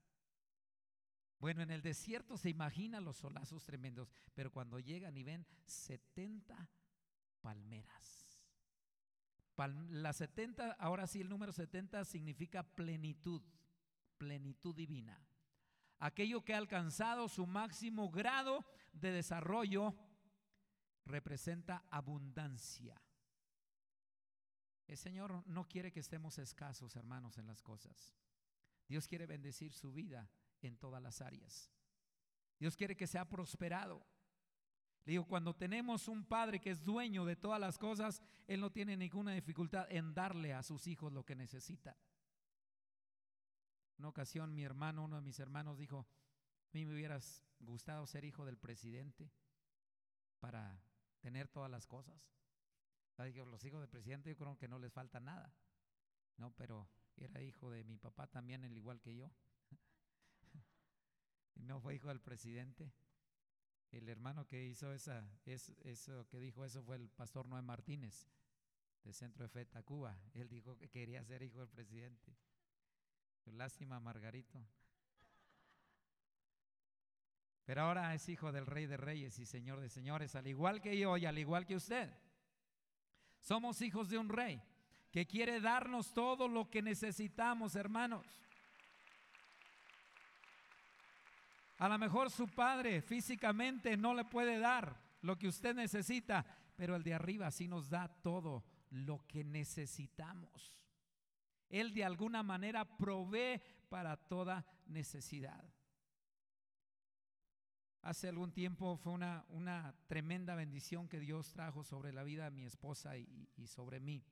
[1.39, 6.69] Bueno, en el desierto se imaginan los solazos tremendos, pero cuando llegan y ven 70
[7.41, 8.37] palmeras.
[9.91, 13.43] la 70, ahora sí el número 70 significa plenitud,
[14.19, 15.25] plenitud divina
[16.05, 19.95] aquello que ha alcanzado su máximo grado de desarrollo,
[21.07, 23.01] representa abundancia.
[24.87, 28.15] El Señor no quiere que estemos escasos, hermanos, en las cosas.
[28.87, 30.31] Dios quiere bendecir su vida
[30.61, 31.71] en todas las áreas.
[32.61, 34.07] Dios quiere que sea prosperado.
[35.07, 38.71] Le digo, cuando tenemos un padre que es dueño de todas las cosas, Él no
[38.71, 41.97] tiene ninguna dificultad en darle a sus hijos lo que necesitan.
[43.99, 48.25] Una ocasión mi hermano, uno de mis hermanos dijo, a mí me hubieras gustado ser
[48.25, 49.31] hijo del presidente
[50.41, 50.83] para
[51.21, 52.29] tener todas las cosas.
[53.17, 55.55] los hijos del presidente yo creo que no les falta nada,
[56.37, 56.53] ¿no?
[56.57, 59.31] Pero era hijo de mi papá también, el igual que yo.
[61.55, 62.93] no fue hijo del presidente.
[63.91, 68.27] El hermano que hizo esa, es, eso que dijo eso fue el pastor Noé Martínez,
[69.05, 70.19] de Centro de Fe Tacuba.
[70.33, 72.37] Él dijo que quería ser hijo del presidente.
[73.53, 74.61] Lástima, Margarito.
[77.65, 80.99] Pero ahora es hijo del Rey de Reyes y Señor de Señores, al igual que
[80.99, 82.11] yo y al igual que usted.
[83.41, 84.63] Somos hijos de un rey
[85.11, 88.27] que quiere darnos todo lo que necesitamos, hermanos.
[91.79, 96.45] A lo mejor su padre físicamente no le puede dar lo que usted necesita,
[96.77, 100.75] pero el de arriba sí nos da todo lo que necesitamos.
[101.75, 105.65] Él de alguna manera provee para toda necesidad.
[108.01, 112.53] Hace algún tiempo fue una, una tremenda bendición que Dios trajo sobre la vida de
[112.53, 114.25] mi esposa y, y sobre mí.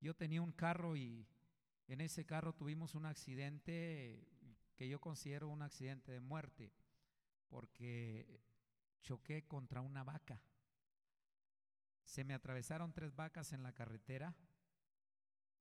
[0.00, 1.28] Yo tenía un carro y
[1.86, 4.26] en ese carro tuvimos un accidente
[4.74, 6.72] que yo considero un accidente de muerte,
[7.46, 8.40] porque
[9.02, 10.42] choqué contra una vaca.
[12.04, 14.34] Se me atravesaron tres vacas en la carretera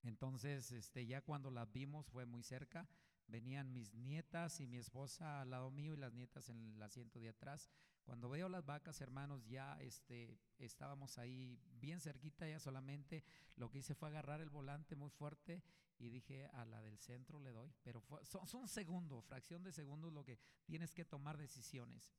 [0.05, 2.87] entonces, este, ya cuando las vimos fue muy cerca,
[3.27, 7.19] venían mis nietas y mi esposa al lado mío y las nietas en el asiento
[7.19, 7.69] de atrás.
[8.03, 13.23] Cuando veo las vacas, hermanos, ya este, estábamos ahí bien cerquita, ya solamente
[13.55, 15.63] lo que hice fue agarrar el volante muy fuerte
[15.97, 20.13] y dije a la del centro le doy, pero son, son segundos, fracción de segundos
[20.13, 22.11] lo que tienes que tomar decisiones.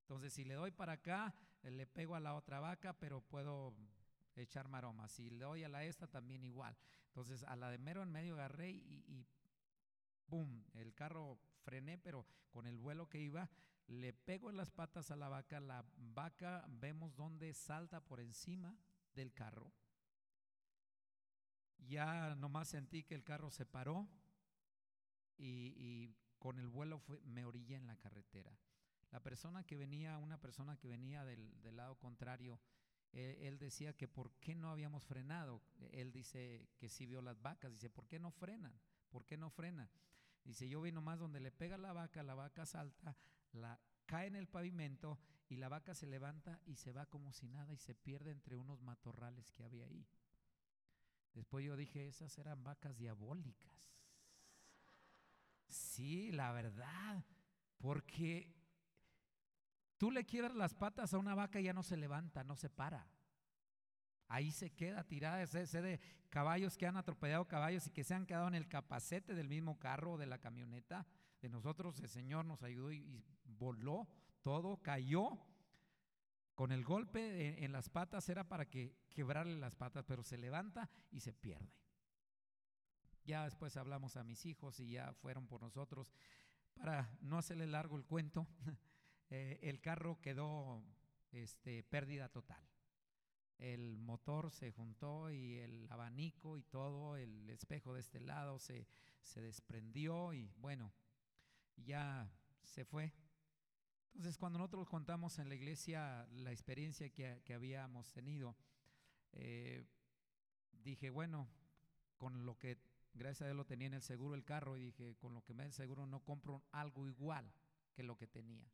[0.00, 3.76] Entonces, si le doy para acá, le pego a la otra vaca, pero puedo
[4.36, 5.08] echar maroma.
[5.08, 6.76] Si le doy a la esta, también igual.
[7.06, 9.26] Entonces a la de mero en medio agarré y,
[10.26, 10.64] ¡Bum!
[10.74, 13.50] El carro frené, pero con el vuelo que iba,
[13.88, 18.76] le pego en las patas a la vaca, la vaca vemos dónde salta por encima
[19.14, 19.72] del carro.
[21.78, 24.08] Ya nomás sentí que el carro se paró
[25.36, 28.56] y, con el vuelo me orillé en la carretera.
[29.10, 32.60] La persona que venía, una persona que venía del, lado contrario,
[33.12, 35.62] él, decía que por qué no habíamos frenado.
[35.92, 38.72] Él dice que sí vio las vacas, dice, ¿por qué no frenan?
[39.10, 39.90] ¿Por qué no frena?
[40.44, 43.16] Dice, yo vi nomás donde le pega la vaca, la vaca salta,
[43.52, 47.48] la cae en el pavimento y la vaca se levanta y se va como si
[47.48, 50.06] nada y se pierde entre unos matorrales que había ahí.
[51.34, 53.70] Después yo dije, esas eran vacas diabólicas.
[55.68, 57.24] Sí, la verdad,
[57.78, 58.59] porque
[60.00, 62.70] tú le quiebras las patas a una vaca y ya no se levanta, no se
[62.70, 63.06] para.
[64.28, 68.24] Ahí se queda tirada, ese, de caballos que han atropellado caballos y que se han
[68.24, 71.06] quedado en el capacete del mismo carro o de la camioneta.
[71.42, 74.08] De nosotros el Señor nos ayudó y, voló
[74.40, 75.38] todo, cayó.
[76.54, 80.88] Con el golpe en, las patas era para que quebrarle las patas, pero se levanta
[81.10, 81.74] y se pierde.
[83.26, 86.10] Ya después hablamos a mis hijos y ya fueron por nosotros.
[86.72, 88.46] Para no hacerle largo el cuento,
[89.30, 90.82] eh, el carro quedó
[91.32, 92.70] este, pérdida total
[93.60, 98.86] el motor se juntó y el abanico y todo, el espejo de este lado se,
[99.36, 100.92] desprendió y bueno,
[101.76, 102.32] ya
[102.64, 103.12] se fue.
[104.14, 108.56] Entonces cuando nosotros contamos en la iglesia la experiencia que, que habíamos tenido,
[109.32, 109.84] eh,
[110.72, 111.46] dije, bueno,
[112.16, 112.78] con lo que
[113.12, 115.52] gracias a Dios lo tenía en el seguro el carro y dije, con lo que
[115.52, 117.52] me da el seguro no compro algo igual
[117.92, 118.72] que lo que tenía,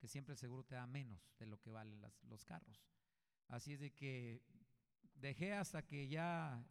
[0.00, 2.82] que siempre el seguro te da menos de lo que valen los carros.
[3.48, 4.42] Así es de que
[5.14, 6.64] dejé hasta que ya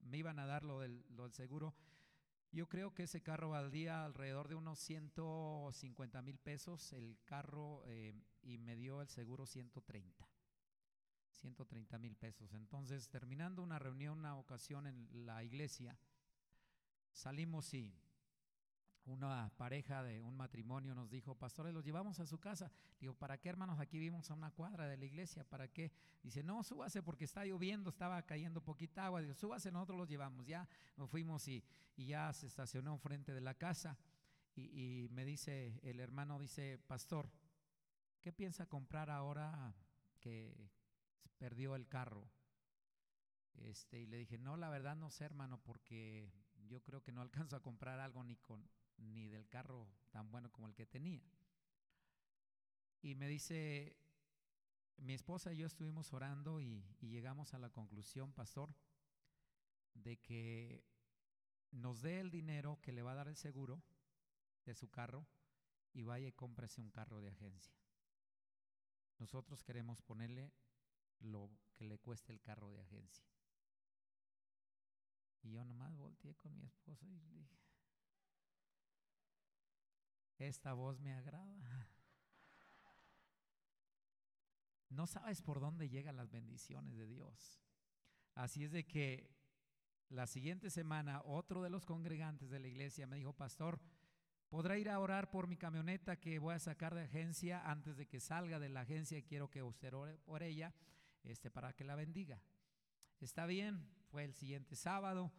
[0.00, 1.74] me iban a dar lo del, seguro.
[2.52, 8.14] Yo creo que ese carro valdría alrededor de unos 150 mil pesos el carro eh,
[8.42, 10.28] y me dio el seguro 130.
[11.30, 12.52] 130 mil pesos.
[12.52, 15.98] Entonces, terminando una reunión, una ocasión en la iglesia,
[17.10, 17.94] salimos y
[19.04, 22.70] una pareja de un matrimonio nos dijo, pastores, los llevamos a su casa.
[23.00, 23.80] Digo, ¿para qué hermanos?
[23.80, 25.92] Aquí vivimos a una cuadra de la iglesia, ¿para qué?
[26.22, 29.20] Dice, no, súbase porque está lloviendo, estaba cayendo poquita agua.
[29.20, 30.46] Digo, súbase, nosotros los llevamos.
[30.46, 31.64] Ya nos fuimos y,
[31.96, 33.98] ya se estacionó enfrente de la casa.
[34.54, 37.30] Y, y, me dice, el hermano dice, pastor,
[38.20, 39.74] ¿qué piensa comprar ahora
[40.20, 40.70] que
[41.38, 42.30] perdió el carro?
[43.54, 46.32] Este, y le dije, no, la verdad no sé, hermano, porque
[46.68, 48.68] yo creo que no alcanzo a comprar algo ni con
[49.02, 51.22] ni del carro tan bueno como el que tenía.
[53.00, 53.96] Y me dice,
[54.96, 58.74] mi esposa y yo estuvimos orando y, llegamos a la conclusión, pastor,
[59.94, 60.84] de que
[61.72, 63.82] nos dé el dinero que le va a dar el seguro
[64.64, 65.26] de su carro
[65.92, 67.74] y vaya y cómprese un carro de agencia.
[69.18, 70.52] Nosotros queremos ponerle
[71.18, 73.26] lo que le cueste el carro de agencia.
[75.42, 77.58] Y yo nomás volteé con mi esposa y le dije,
[80.46, 81.88] esta voz me agrada.
[84.88, 87.62] No sabes por dónde llegan las bendiciones de Dios.
[88.34, 89.30] Así es de que
[90.08, 93.80] la siguiente semana otro de los congregantes de la iglesia me dijo, pastor,
[94.50, 98.06] ¿podrá ir a orar por mi camioneta que voy a sacar de agencia antes de
[98.06, 99.22] que salga de la agencia?
[99.22, 100.74] Quiero que usted ore por ella
[101.22, 102.42] este, para que la bendiga.
[103.20, 105.32] Está bien, fue el siguiente sábado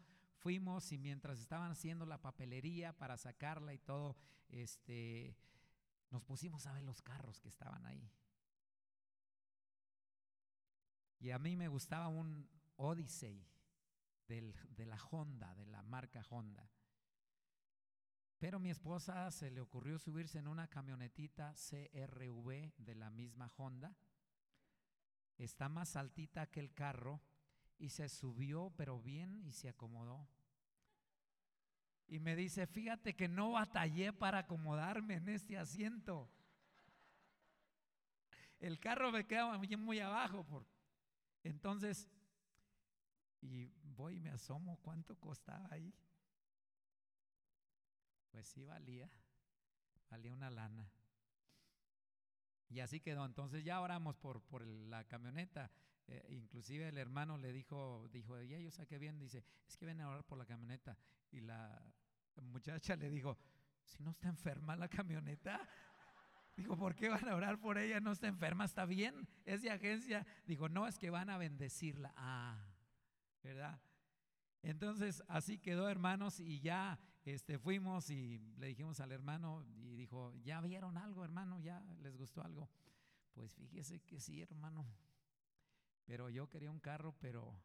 [0.44, 4.18] fuimos y mientras estaban haciendo la papelería para sacarla y todo,
[4.50, 5.38] este,
[6.12, 8.12] nos pusimos a ver los carros que estaban ahí.
[11.20, 13.48] Y a mí me gustaba un Odyssey
[14.28, 16.70] de la Honda, de la marca Honda.
[18.38, 23.96] Pero mi esposa se le ocurrió subirse en una camionetita CRV de la misma Honda.
[25.38, 27.22] Está más altita que el carro
[27.78, 30.28] y se subió, pero bien, y se acomodó.
[32.08, 36.30] Y me dice, fíjate que no batallé para acomodarme en este asiento.
[38.60, 40.46] El carro me quedaba muy abajo.
[40.46, 40.66] Por...
[41.44, 42.10] Entonces,
[43.42, 45.94] y voy y me asomo cuánto costaba ahí.
[48.32, 49.10] Pues sí valía,
[50.10, 50.90] valía una lana.
[52.70, 53.26] Y así quedó.
[53.26, 55.70] Entonces ya oramos por, por la camioneta.
[56.08, 60.04] Eh, inclusive el hermano le dijo, dijo, ya yo saqué bien, dice, es que viene
[60.04, 60.98] a orar por la camioneta.
[61.32, 61.82] Y la
[62.42, 63.38] muchacha le dijo,
[63.86, 65.60] si no está enferma la camioneta.
[66.56, 68.00] Dijo, ¿por qué van a orar por ella?
[68.00, 70.26] No está enferma, está bien, es de agencia.
[70.46, 72.14] Dijo, no, es que van a bendecirla.
[72.16, 72.64] Ah,
[73.42, 73.82] ¿verdad?
[74.62, 80.34] Entonces, así quedó, hermanos, y ya este, fuimos y le dijimos al hermano y dijo,
[80.44, 81.60] ¿ya vieron algo, hermano?
[81.60, 82.70] ¿Ya les gustó algo?
[83.34, 84.86] Pues fíjese que sí, hermano.
[86.06, 87.62] Pero yo quería un carro, pero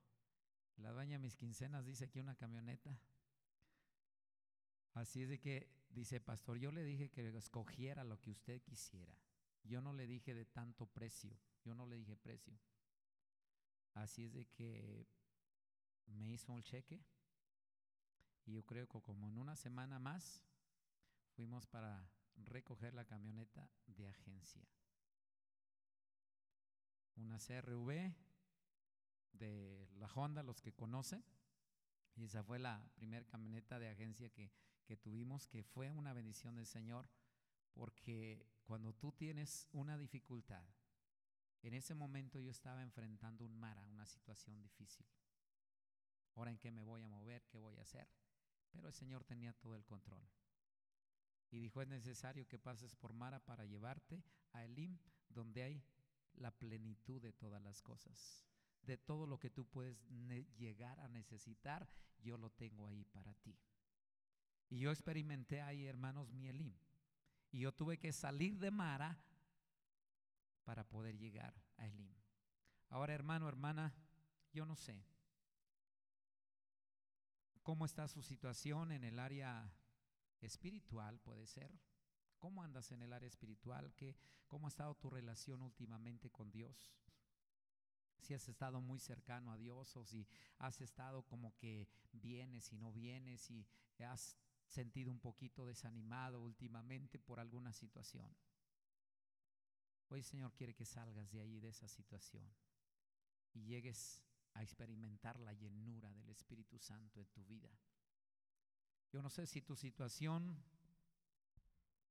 [0.76, 2.98] la dueña de mis quincenas dice aquí una camioneta.
[4.94, 9.14] Así es de que dice, pastor, yo le dije que escogiera lo que usted quisiera.
[9.64, 12.58] Yo no le dije de tanto precio, yo no le dije precio.
[13.94, 15.06] Así es de que
[16.06, 17.04] me hizo un cheque
[18.46, 20.42] y yo creo que como en una semana más
[21.34, 24.66] fuimos para recoger la camioneta de agencia.
[27.16, 28.14] Una CRV
[29.32, 31.24] de la Honda, los que conocen.
[32.16, 34.50] Y esa fue la primera camioneta de agencia que,
[34.84, 37.08] que tuvimos, que fue una bendición del Señor,
[37.74, 40.64] porque cuando tú tienes una dificultad,
[41.62, 45.06] en ese momento yo estaba enfrentando un mara, una situación difícil.
[46.34, 48.08] Ahora en qué me voy a mover, qué voy a hacer.
[48.70, 50.22] Pero el Señor tenía todo el control.
[51.50, 54.22] Y dijo, es necesario que pases por Mara para llevarte
[54.52, 54.98] a Elim,
[55.28, 55.84] donde hay
[56.34, 58.47] la plenitud de todas las cosas.
[58.82, 60.02] De todo lo que tú puedes
[60.56, 61.88] llegar a necesitar,
[62.20, 63.58] yo lo tengo ahí para ti.
[64.70, 66.74] Y yo experimenté ahí, hermanos, mi Elim.
[67.50, 69.18] Y yo tuve que salir de Mara
[70.64, 72.14] para poder llegar a Elim.
[72.90, 73.94] Ahora, hermano, hermana,
[74.52, 75.04] yo no sé
[77.68, 79.70] cómo está su situación en el área
[80.40, 81.70] espiritual, puede ser.
[82.38, 83.92] ¿Cómo andas en el área espiritual?
[83.94, 84.16] ¿Qué,
[84.46, 86.90] ¿Cómo ha estado tu relación últimamente con Dios?
[88.20, 90.26] Si has estado muy cercano a Dios o si
[90.58, 93.66] has estado como que vienes y no vienes y
[94.04, 98.36] has sentido un poquito desanimado últimamente por alguna situación.
[100.08, 102.50] Hoy Señor quiere que salgas de ahí, de esa situación,
[103.52, 104.22] y llegues
[104.54, 107.70] a experimentar la llenura del Espíritu Santo en tu vida.
[109.12, 110.62] Yo no sé si tu situación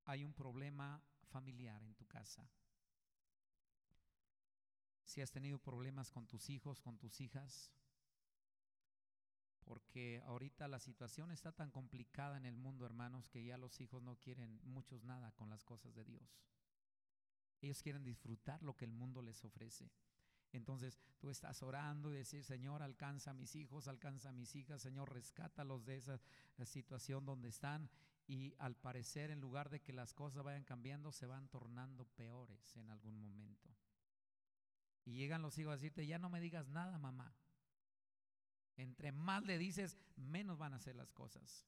[0.05, 2.49] hay un problema familiar en tu casa.
[5.07, 7.71] Si has tenido problemas con tus hijos, con tus hijas,
[9.63, 14.03] porque ahorita la situación está tan complicada en el mundo, hermanos, que ya los hijos
[14.03, 16.43] no quieren muchos nada con las cosas de Dios.
[17.61, 19.89] Ellos quieren disfrutar lo que el mundo les ofrece.
[20.51, 24.81] Entonces tú estás orando y decir, Señor, alcanza a mis hijos, alcanza a mis hijas,
[24.81, 26.19] Señor, rescátalos de esa
[26.65, 27.89] situación donde están.
[28.27, 32.75] Y al parecer, en lugar de que las cosas vayan cambiando, se van tornando peores
[32.75, 33.69] en algún momento.
[35.07, 37.33] Y llegan los hijos a decirte, ya no me digas nada, mamá.
[38.75, 41.65] Entre más le dices, menos van a ser las cosas.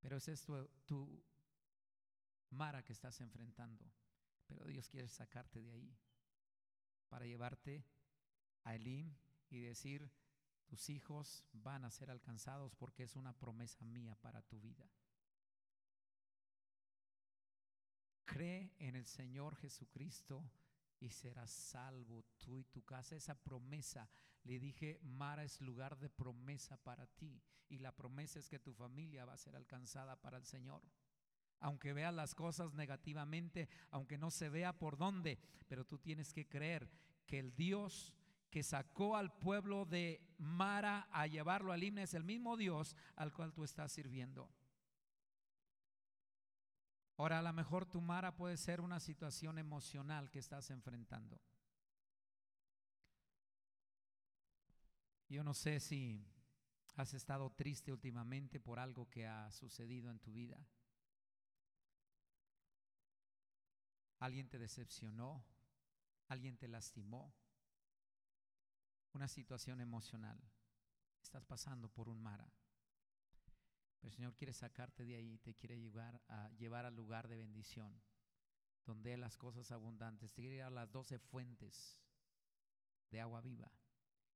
[0.00, 1.22] Pero es tu, tu
[2.50, 3.88] mara que estás enfrentando.
[4.48, 5.96] Pero Dios quiere sacarte de ahí
[7.08, 7.86] para llevarte
[8.64, 9.14] a Elim
[9.48, 10.10] y decir,
[10.66, 14.90] tus hijos van a ser alcanzados porque es una promesa mía para tu vida.
[18.24, 20.50] Cree en el Señor Jesucristo
[21.00, 23.16] y serás salvo tú y tu casa.
[23.16, 24.08] Esa promesa,
[24.44, 27.42] le dije, Mara es lugar de promesa para ti.
[27.68, 30.82] Y la promesa es que tu familia va a ser alcanzada para el Señor
[31.60, 36.46] aunque veas las cosas negativamente, aunque no se vea por dónde, pero tú tienes que
[36.46, 36.88] creer
[37.26, 38.14] que el Dios
[38.50, 43.32] que sacó al pueblo de Mara a llevarlo al himno es el mismo Dios al
[43.32, 44.50] cual tú estás sirviendo.
[47.18, 51.40] Ahora, a lo mejor tu Mara puede ser una situación emocional que estás enfrentando.
[55.28, 56.24] Yo no sé si
[56.94, 60.64] has estado triste últimamente por algo que ha sucedido en tu vida.
[64.20, 65.44] Alguien te decepcionó,
[66.28, 67.34] alguien te lastimó,
[69.12, 70.40] una situación emocional.
[71.20, 72.48] Estás pasando por un mara.
[74.02, 78.00] El Señor quiere sacarte de ahí, te quiere llevar, a, llevar al lugar de bendición,
[78.84, 80.32] donde las cosas abundantes.
[80.32, 82.00] Te quiere llevar a las doce fuentes
[83.10, 83.70] de agua viva.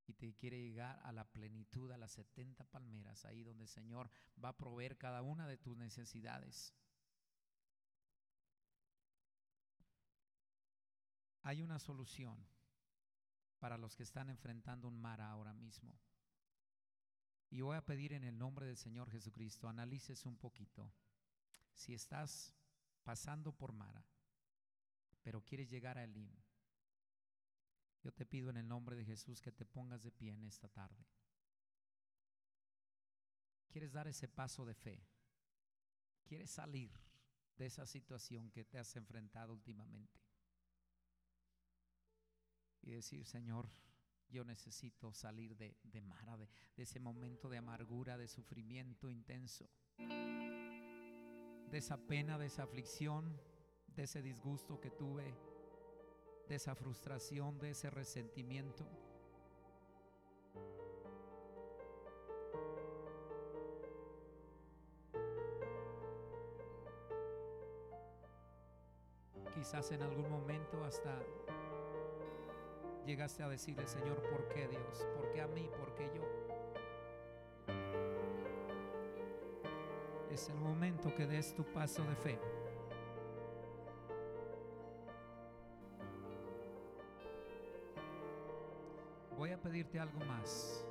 [0.07, 4.11] Y te quiere llegar a la plenitud, a las 70 palmeras, ahí donde el Señor
[4.43, 6.75] va a proveer cada una de tus necesidades.
[11.45, 12.47] Hay una solución
[13.59, 15.97] para los que están enfrentando un mar ahora mismo.
[17.53, 20.91] Y voy a pedir en el nombre del Señor Jesucristo, analices un poquito.
[21.75, 22.55] Si estás
[23.05, 24.05] pasando por Mara,
[25.23, 26.33] pero quieres llegar a Elim,
[28.03, 30.69] yo te pido en el nombre de Jesús que te pongas de pie en esta
[30.69, 31.07] tarde.
[33.69, 35.07] ¿Quieres dar ese paso de fe?
[36.25, 36.91] ¿Quieres salir
[37.59, 40.23] de esa situación que te has enfrentado últimamente?
[42.83, 43.71] y decir, Señor,
[44.33, 49.69] Yo necesito salir de, de Mara, de, de ese momento de amargura, de sufrimiento intenso,
[49.99, 53.39] de esa pena, de esa aflicción,
[53.89, 55.35] de ese disgusto que tuve,
[56.49, 58.89] de esa frustración, de ese resentimiento.
[69.55, 71.23] Quizás en algún momento hasta
[73.07, 75.07] llegaste a decirle, Señor, ¿por qué Dios?
[75.17, 75.69] ¿Por qué a mí?
[75.79, 76.23] ¿Por qué yo?
[80.31, 82.39] Es el momento que des tu paso de fe.
[89.37, 90.87] Voy a pedirte algo más.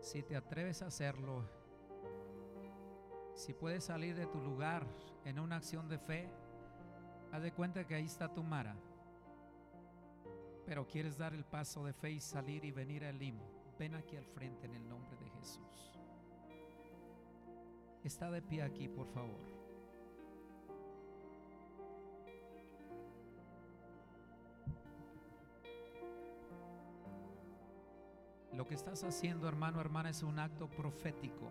[0.00, 1.42] Si te atreves a hacerlo,
[3.34, 4.86] si puedes salir de tu lugar
[5.24, 6.28] en una acción de fe,
[7.32, 8.76] haz de cuenta que ahí está tu Mara.
[10.66, 13.38] Pero quieres dar el paso de fe y salir y venir al Elim.
[13.78, 15.92] Ven aquí al frente en el nombre de Jesús.
[18.04, 19.62] Está de pie aquí, por favor.
[28.52, 31.50] Lo que estás haciendo, hermano, hermana, es un acto profético.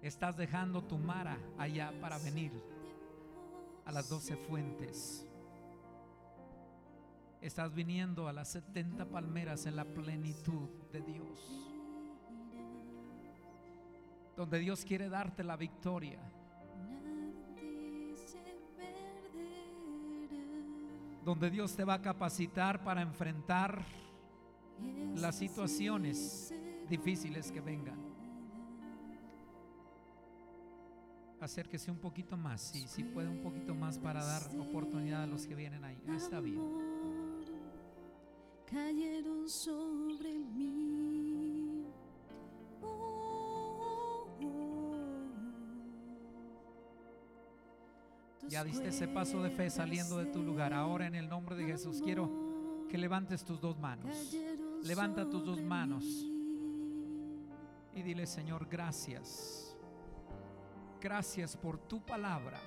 [0.00, 2.52] Estás dejando tu mara allá para venir
[3.84, 5.26] a las doce fuentes.
[7.40, 11.72] Estás viniendo a las 70 palmeras en la plenitud de Dios.
[14.36, 16.18] Donde Dios quiere darte la victoria.
[21.24, 23.84] Donde Dios te va a capacitar para enfrentar
[25.14, 26.52] las situaciones
[26.88, 28.06] difíciles que vengan.
[31.40, 35.46] Acérquese un poquito más, si sí, puede un poquito más para dar oportunidad a los
[35.46, 36.02] que vienen ahí.
[36.08, 36.95] Ah, está bien.
[38.70, 41.86] Cayeron sobre mí.
[42.82, 44.96] Oh, oh.
[48.48, 50.72] Ya diste ese paso de fe saliendo de tu lugar.
[50.72, 54.34] Ahora en el nombre de Jesús quiero que levantes tus dos manos.
[54.82, 56.04] Levanta tus dos manos
[57.96, 59.74] y dile, Señor, gracias.
[61.00, 62.60] Gracias por tu palabra.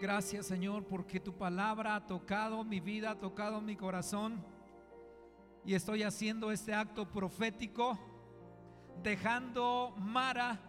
[0.00, 4.44] Gracias, Señor, porque tu palabra ha tocado mi vida, ha tocado mi corazón.
[5.66, 7.98] Y estoy haciendo este acto profético,
[9.02, 10.60] dejando Mara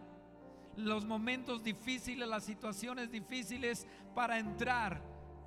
[0.74, 5.00] los momentos difíciles, las situaciones difíciles, para entrar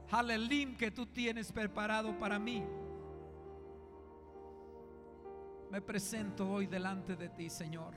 [0.09, 2.63] al Elim que tú tienes preparado para mí.
[5.69, 7.93] Me presento hoy delante de ti, Señor.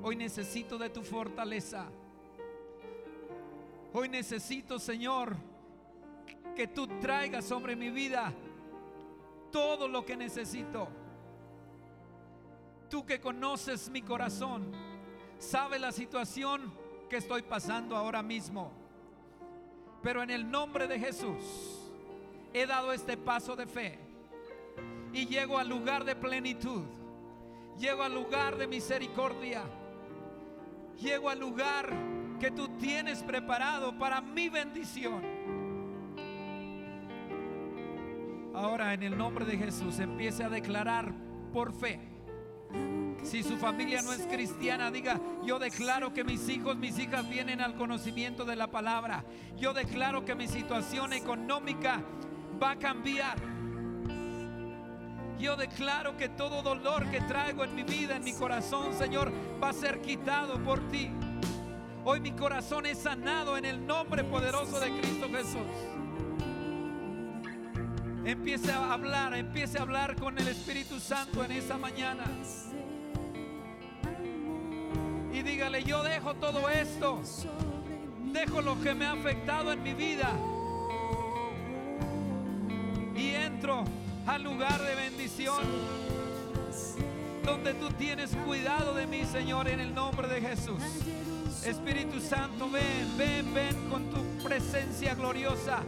[0.00, 1.88] Hoy necesito de tu fortaleza.
[3.92, 5.36] Hoy necesito, Señor,
[6.54, 8.32] que tú traigas sobre mi vida
[9.50, 10.88] todo lo que necesito.
[12.88, 14.72] Tú que conoces mi corazón,
[15.38, 16.72] sabes la situación
[17.08, 18.72] que estoy pasando ahora mismo.
[20.02, 21.90] Pero en el nombre de Jesús
[22.52, 23.98] he dado este paso de fe
[25.12, 26.82] y llego al lugar de plenitud.
[27.78, 29.62] Llego al lugar de misericordia.
[30.98, 31.90] Llego al lugar
[32.38, 35.22] que tú tienes preparado para mi bendición.
[38.60, 41.14] Ahora en el nombre de Jesús empiece a declarar
[41.50, 41.98] por fe.
[43.22, 47.62] Si su familia no es cristiana, diga, yo declaro que mis hijos, mis hijas vienen
[47.62, 49.24] al conocimiento de la palabra.
[49.56, 52.02] Yo declaro que mi situación económica
[52.62, 53.38] va a cambiar.
[55.38, 59.32] Yo declaro que todo dolor que traigo en mi vida, en mi corazón, Señor,
[59.62, 61.10] va a ser quitado por ti.
[62.04, 65.66] Hoy mi corazón es sanado en el nombre poderoso de Cristo Jesús.
[68.24, 72.24] Empiece a hablar, empiece a hablar con el Espíritu Santo en esa mañana.
[75.32, 77.22] Y dígale, yo dejo todo esto.
[78.32, 80.30] Dejo lo que me ha afectado en mi vida.
[83.16, 83.84] Y entro
[84.26, 85.64] al lugar de bendición.
[87.42, 90.82] Donde tú tienes cuidado de mí, Señor, en el nombre de Jesús.
[91.64, 95.82] Espíritu Santo, ven, ven, ven con tu presencia gloriosa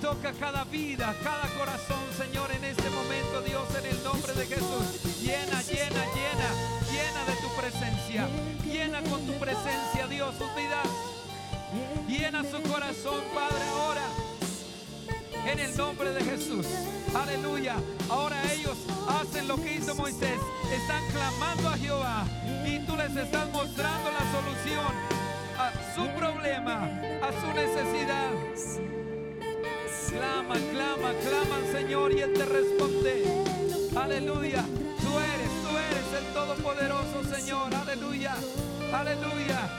[0.00, 5.20] toca cada vida, cada corazón, Señor, en este momento, Dios, en el nombre de Jesús.
[5.20, 6.48] Llena, llena, llena,
[6.90, 8.28] llena de tu presencia.
[8.64, 10.88] Llena con tu presencia, Dios, sus vidas.
[12.08, 14.06] Llena su corazón, Padre, ahora.
[15.46, 16.66] En el nombre de Jesús.
[17.14, 17.76] Aleluya.
[18.08, 18.78] Ahora ellos
[19.08, 20.40] hacen lo que hizo Moisés.
[20.72, 22.24] Están clamando a Jehová.
[22.66, 24.94] Y tú les estás mostrando la solución
[25.58, 26.84] a su problema,
[27.22, 28.99] a su necesidad.
[30.10, 33.24] Clama, clama, clama al Señor y Él te responde.
[33.96, 34.64] Aleluya.
[35.00, 37.74] Tú eres, tú eres el Todopoderoso, Señor.
[37.74, 38.34] Aleluya.
[38.92, 39.70] Aleluya.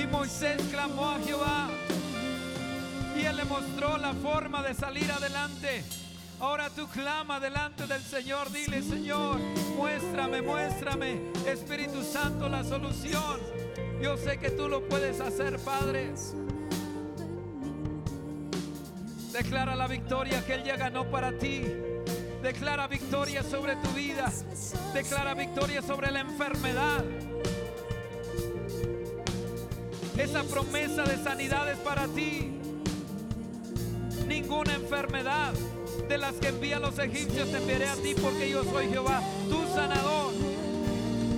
[0.00, 1.70] Y Moisés clamó a Jehová.
[3.16, 5.84] Y Él le mostró la forma de salir adelante.
[6.38, 8.50] Ahora tú clama delante del Señor.
[8.52, 9.38] Dile, Señor,
[9.76, 13.40] muéstrame, muéstrame, Espíritu Santo, la solución.
[14.00, 16.12] Yo sé que tú lo puedes hacer, Padre.
[19.32, 21.64] Declara la victoria que Él ya ganó para ti.
[22.42, 24.30] Declara victoria sobre tu vida.
[24.92, 27.02] Declara victoria sobre la enfermedad.
[30.18, 32.52] Esa promesa de sanidad es para ti.
[34.28, 35.54] Ninguna enfermedad
[36.08, 39.66] de las que envían los egipcios te enviaré a ti porque yo soy Jehová, tu
[39.74, 40.32] sanador.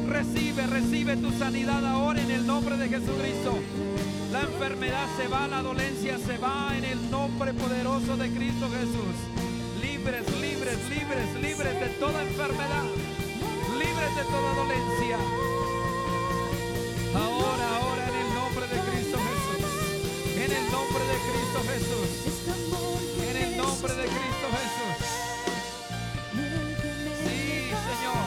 [0.08, 3.58] Recibe, recibe tu sanidad ahora en el nombre de Jesucristo.
[4.34, 9.14] La enfermedad se va, la dolencia se va en el nombre poderoso de Cristo Jesús.
[9.80, 12.82] Libres, libres, libres, libres de toda enfermedad.
[13.78, 15.18] Libres de toda dolencia.
[17.14, 19.62] Ahora, ahora en el nombre de Cristo Jesús.
[20.34, 22.08] En el nombre de Cristo Jesús.
[23.30, 24.96] En el nombre de Cristo Jesús.
[27.22, 28.26] Sí, Señor.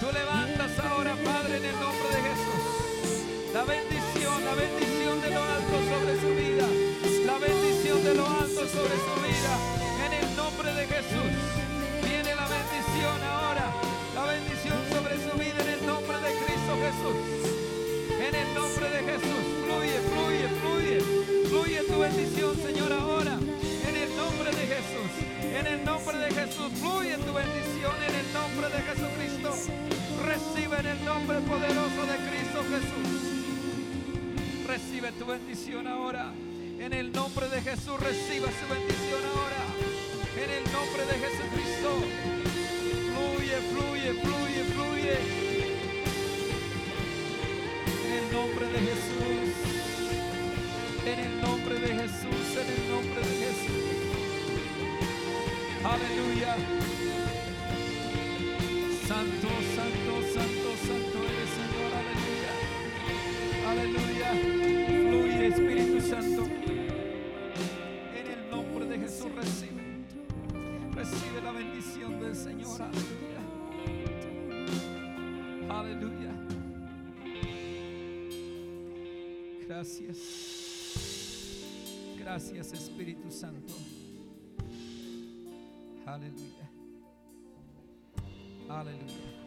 [0.00, 2.65] Tú levantas ahora, Padre, en el nombre de Jesús.
[3.56, 6.68] La bendición, la bendición de lo alto sobre su vida.
[7.24, 9.52] La bendición de lo alto sobre su vida.
[10.04, 11.32] En el nombre de Jesús.
[12.04, 13.72] Viene la bendición ahora.
[14.14, 17.16] La bendición sobre su vida en el nombre de Cristo Jesús.
[18.28, 19.44] En el nombre de Jesús.
[19.64, 20.98] Fluye, fluye, fluye.
[21.48, 23.40] Fluye tu bendición, Señor, ahora.
[23.40, 25.10] En el nombre de Jesús.
[25.40, 26.68] En el nombre de Jesús.
[26.76, 29.48] Fluye tu bendición en el nombre de Jesucristo.
[30.28, 33.15] Recibe en el nombre poderoso de Cristo Jesús.
[34.66, 36.32] Recibe tu bendición ahora.
[36.80, 39.62] En el nombre de Jesús reciba su bendición ahora.
[40.42, 41.90] En el nombre de Jesucristo.
[43.14, 45.16] Fluye, fluye, fluye, fluye.
[48.06, 49.54] En el nombre de Jesús.
[51.06, 52.46] En el nombre de Jesús.
[52.60, 53.86] En el nombre de Jesús.
[55.84, 56.56] Aleluya.
[59.06, 61.15] Santo, santo, santo, santo.
[63.66, 64.30] Aleluya.
[64.86, 66.44] Fluye Espíritu Santo.
[68.14, 69.82] En el nombre de Jesús recibe.
[70.92, 72.80] Recibe la bendición del Señor.
[72.80, 73.40] Aleluya.
[75.68, 76.32] Aleluya.
[79.66, 80.18] Gracias.
[82.18, 83.74] Gracias Espíritu Santo.
[86.06, 86.70] Aleluya.
[88.68, 89.45] Aleluya.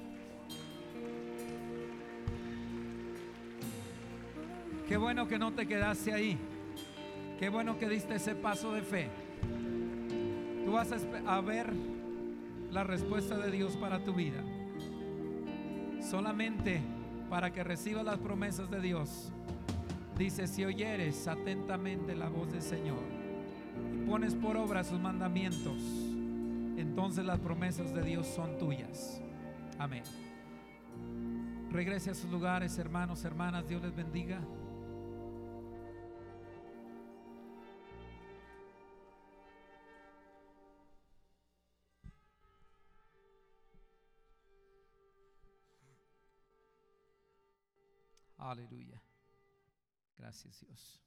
[4.90, 6.36] Qué bueno que no te quedaste ahí.
[7.38, 9.08] Qué bueno que diste ese paso de fe.
[10.66, 10.92] Tú vas
[11.28, 11.72] a, ver
[12.72, 14.44] la respuesta de Dios para tu vida.
[16.02, 16.82] Solamente
[17.30, 19.32] para que recibas las promesas de Dios.
[20.18, 23.04] Dice, si oyeres atentamente la voz del Señor
[23.94, 25.78] y pones por obra sus mandamientos,
[26.78, 29.22] entonces las promesas de Dios son tuyas.
[29.78, 30.02] Amén.
[31.72, 33.68] Regrese a sus lugares, hermanos, hermanas.
[33.68, 34.42] Dios les bendiga.
[48.50, 49.00] Aleluya.
[50.18, 51.04] Gracias Dios.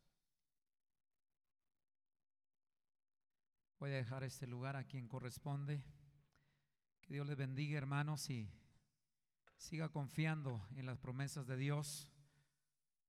[3.80, 5.82] Voy a dejar este lugar a quien corresponde.
[7.00, 8.48] Que Dios les bendiga, hermanos, y
[9.56, 12.08] siga confiando en las promesas de Dios,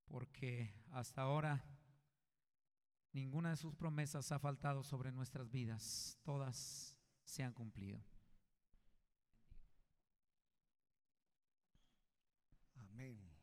[0.05, 1.63] porque hasta ahora
[3.11, 6.17] ninguna de sus promesas ha faltado sobre nuestras vidas.
[6.23, 8.03] Todas se han cumplido.
[12.77, 13.33] Amén.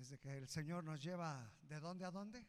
[0.00, 2.46] Así que el Señor nos lleva de dónde a dónde?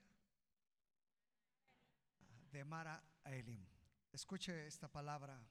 [2.51, 3.65] De Mara a Elim.
[4.11, 5.41] Escuche esta palabra.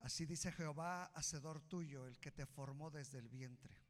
[0.00, 3.82] Así dice Jehová, hacedor tuyo, el que te formó desde el vientre,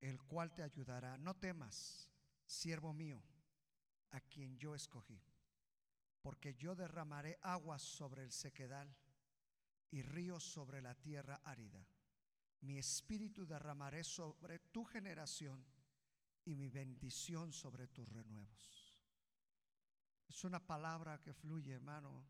[0.00, 1.16] el cual te ayudará.
[1.18, 2.10] No temas,
[2.44, 3.22] siervo mío,
[4.10, 5.22] a quien yo escogí,
[6.20, 8.94] porque yo derramaré aguas sobre el sequedal
[9.90, 11.86] y ríos sobre la tierra árida.
[12.60, 15.64] Mi espíritu derramaré sobre tu generación
[16.44, 18.96] y mi bendición sobre tus renuevos.
[20.28, 22.24] Es una palabra que fluye, hermano.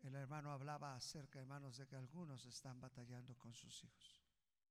[0.00, 4.22] El hermano hablaba acerca, hermanos, de que algunos están batallando con sus hijos.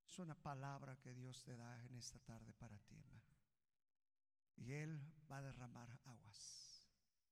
[0.05, 3.31] Es una palabra que Dios te da en esta tarde para ti, hermano.
[4.57, 5.01] Y Él
[5.31, 6.89] va a derramar aguas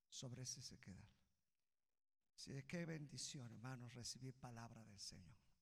[0.08, 1.10] sobre ese sequedal.
[2.36, 5.49] Así de qué bendición, hermanos, recibir palabra del Señor.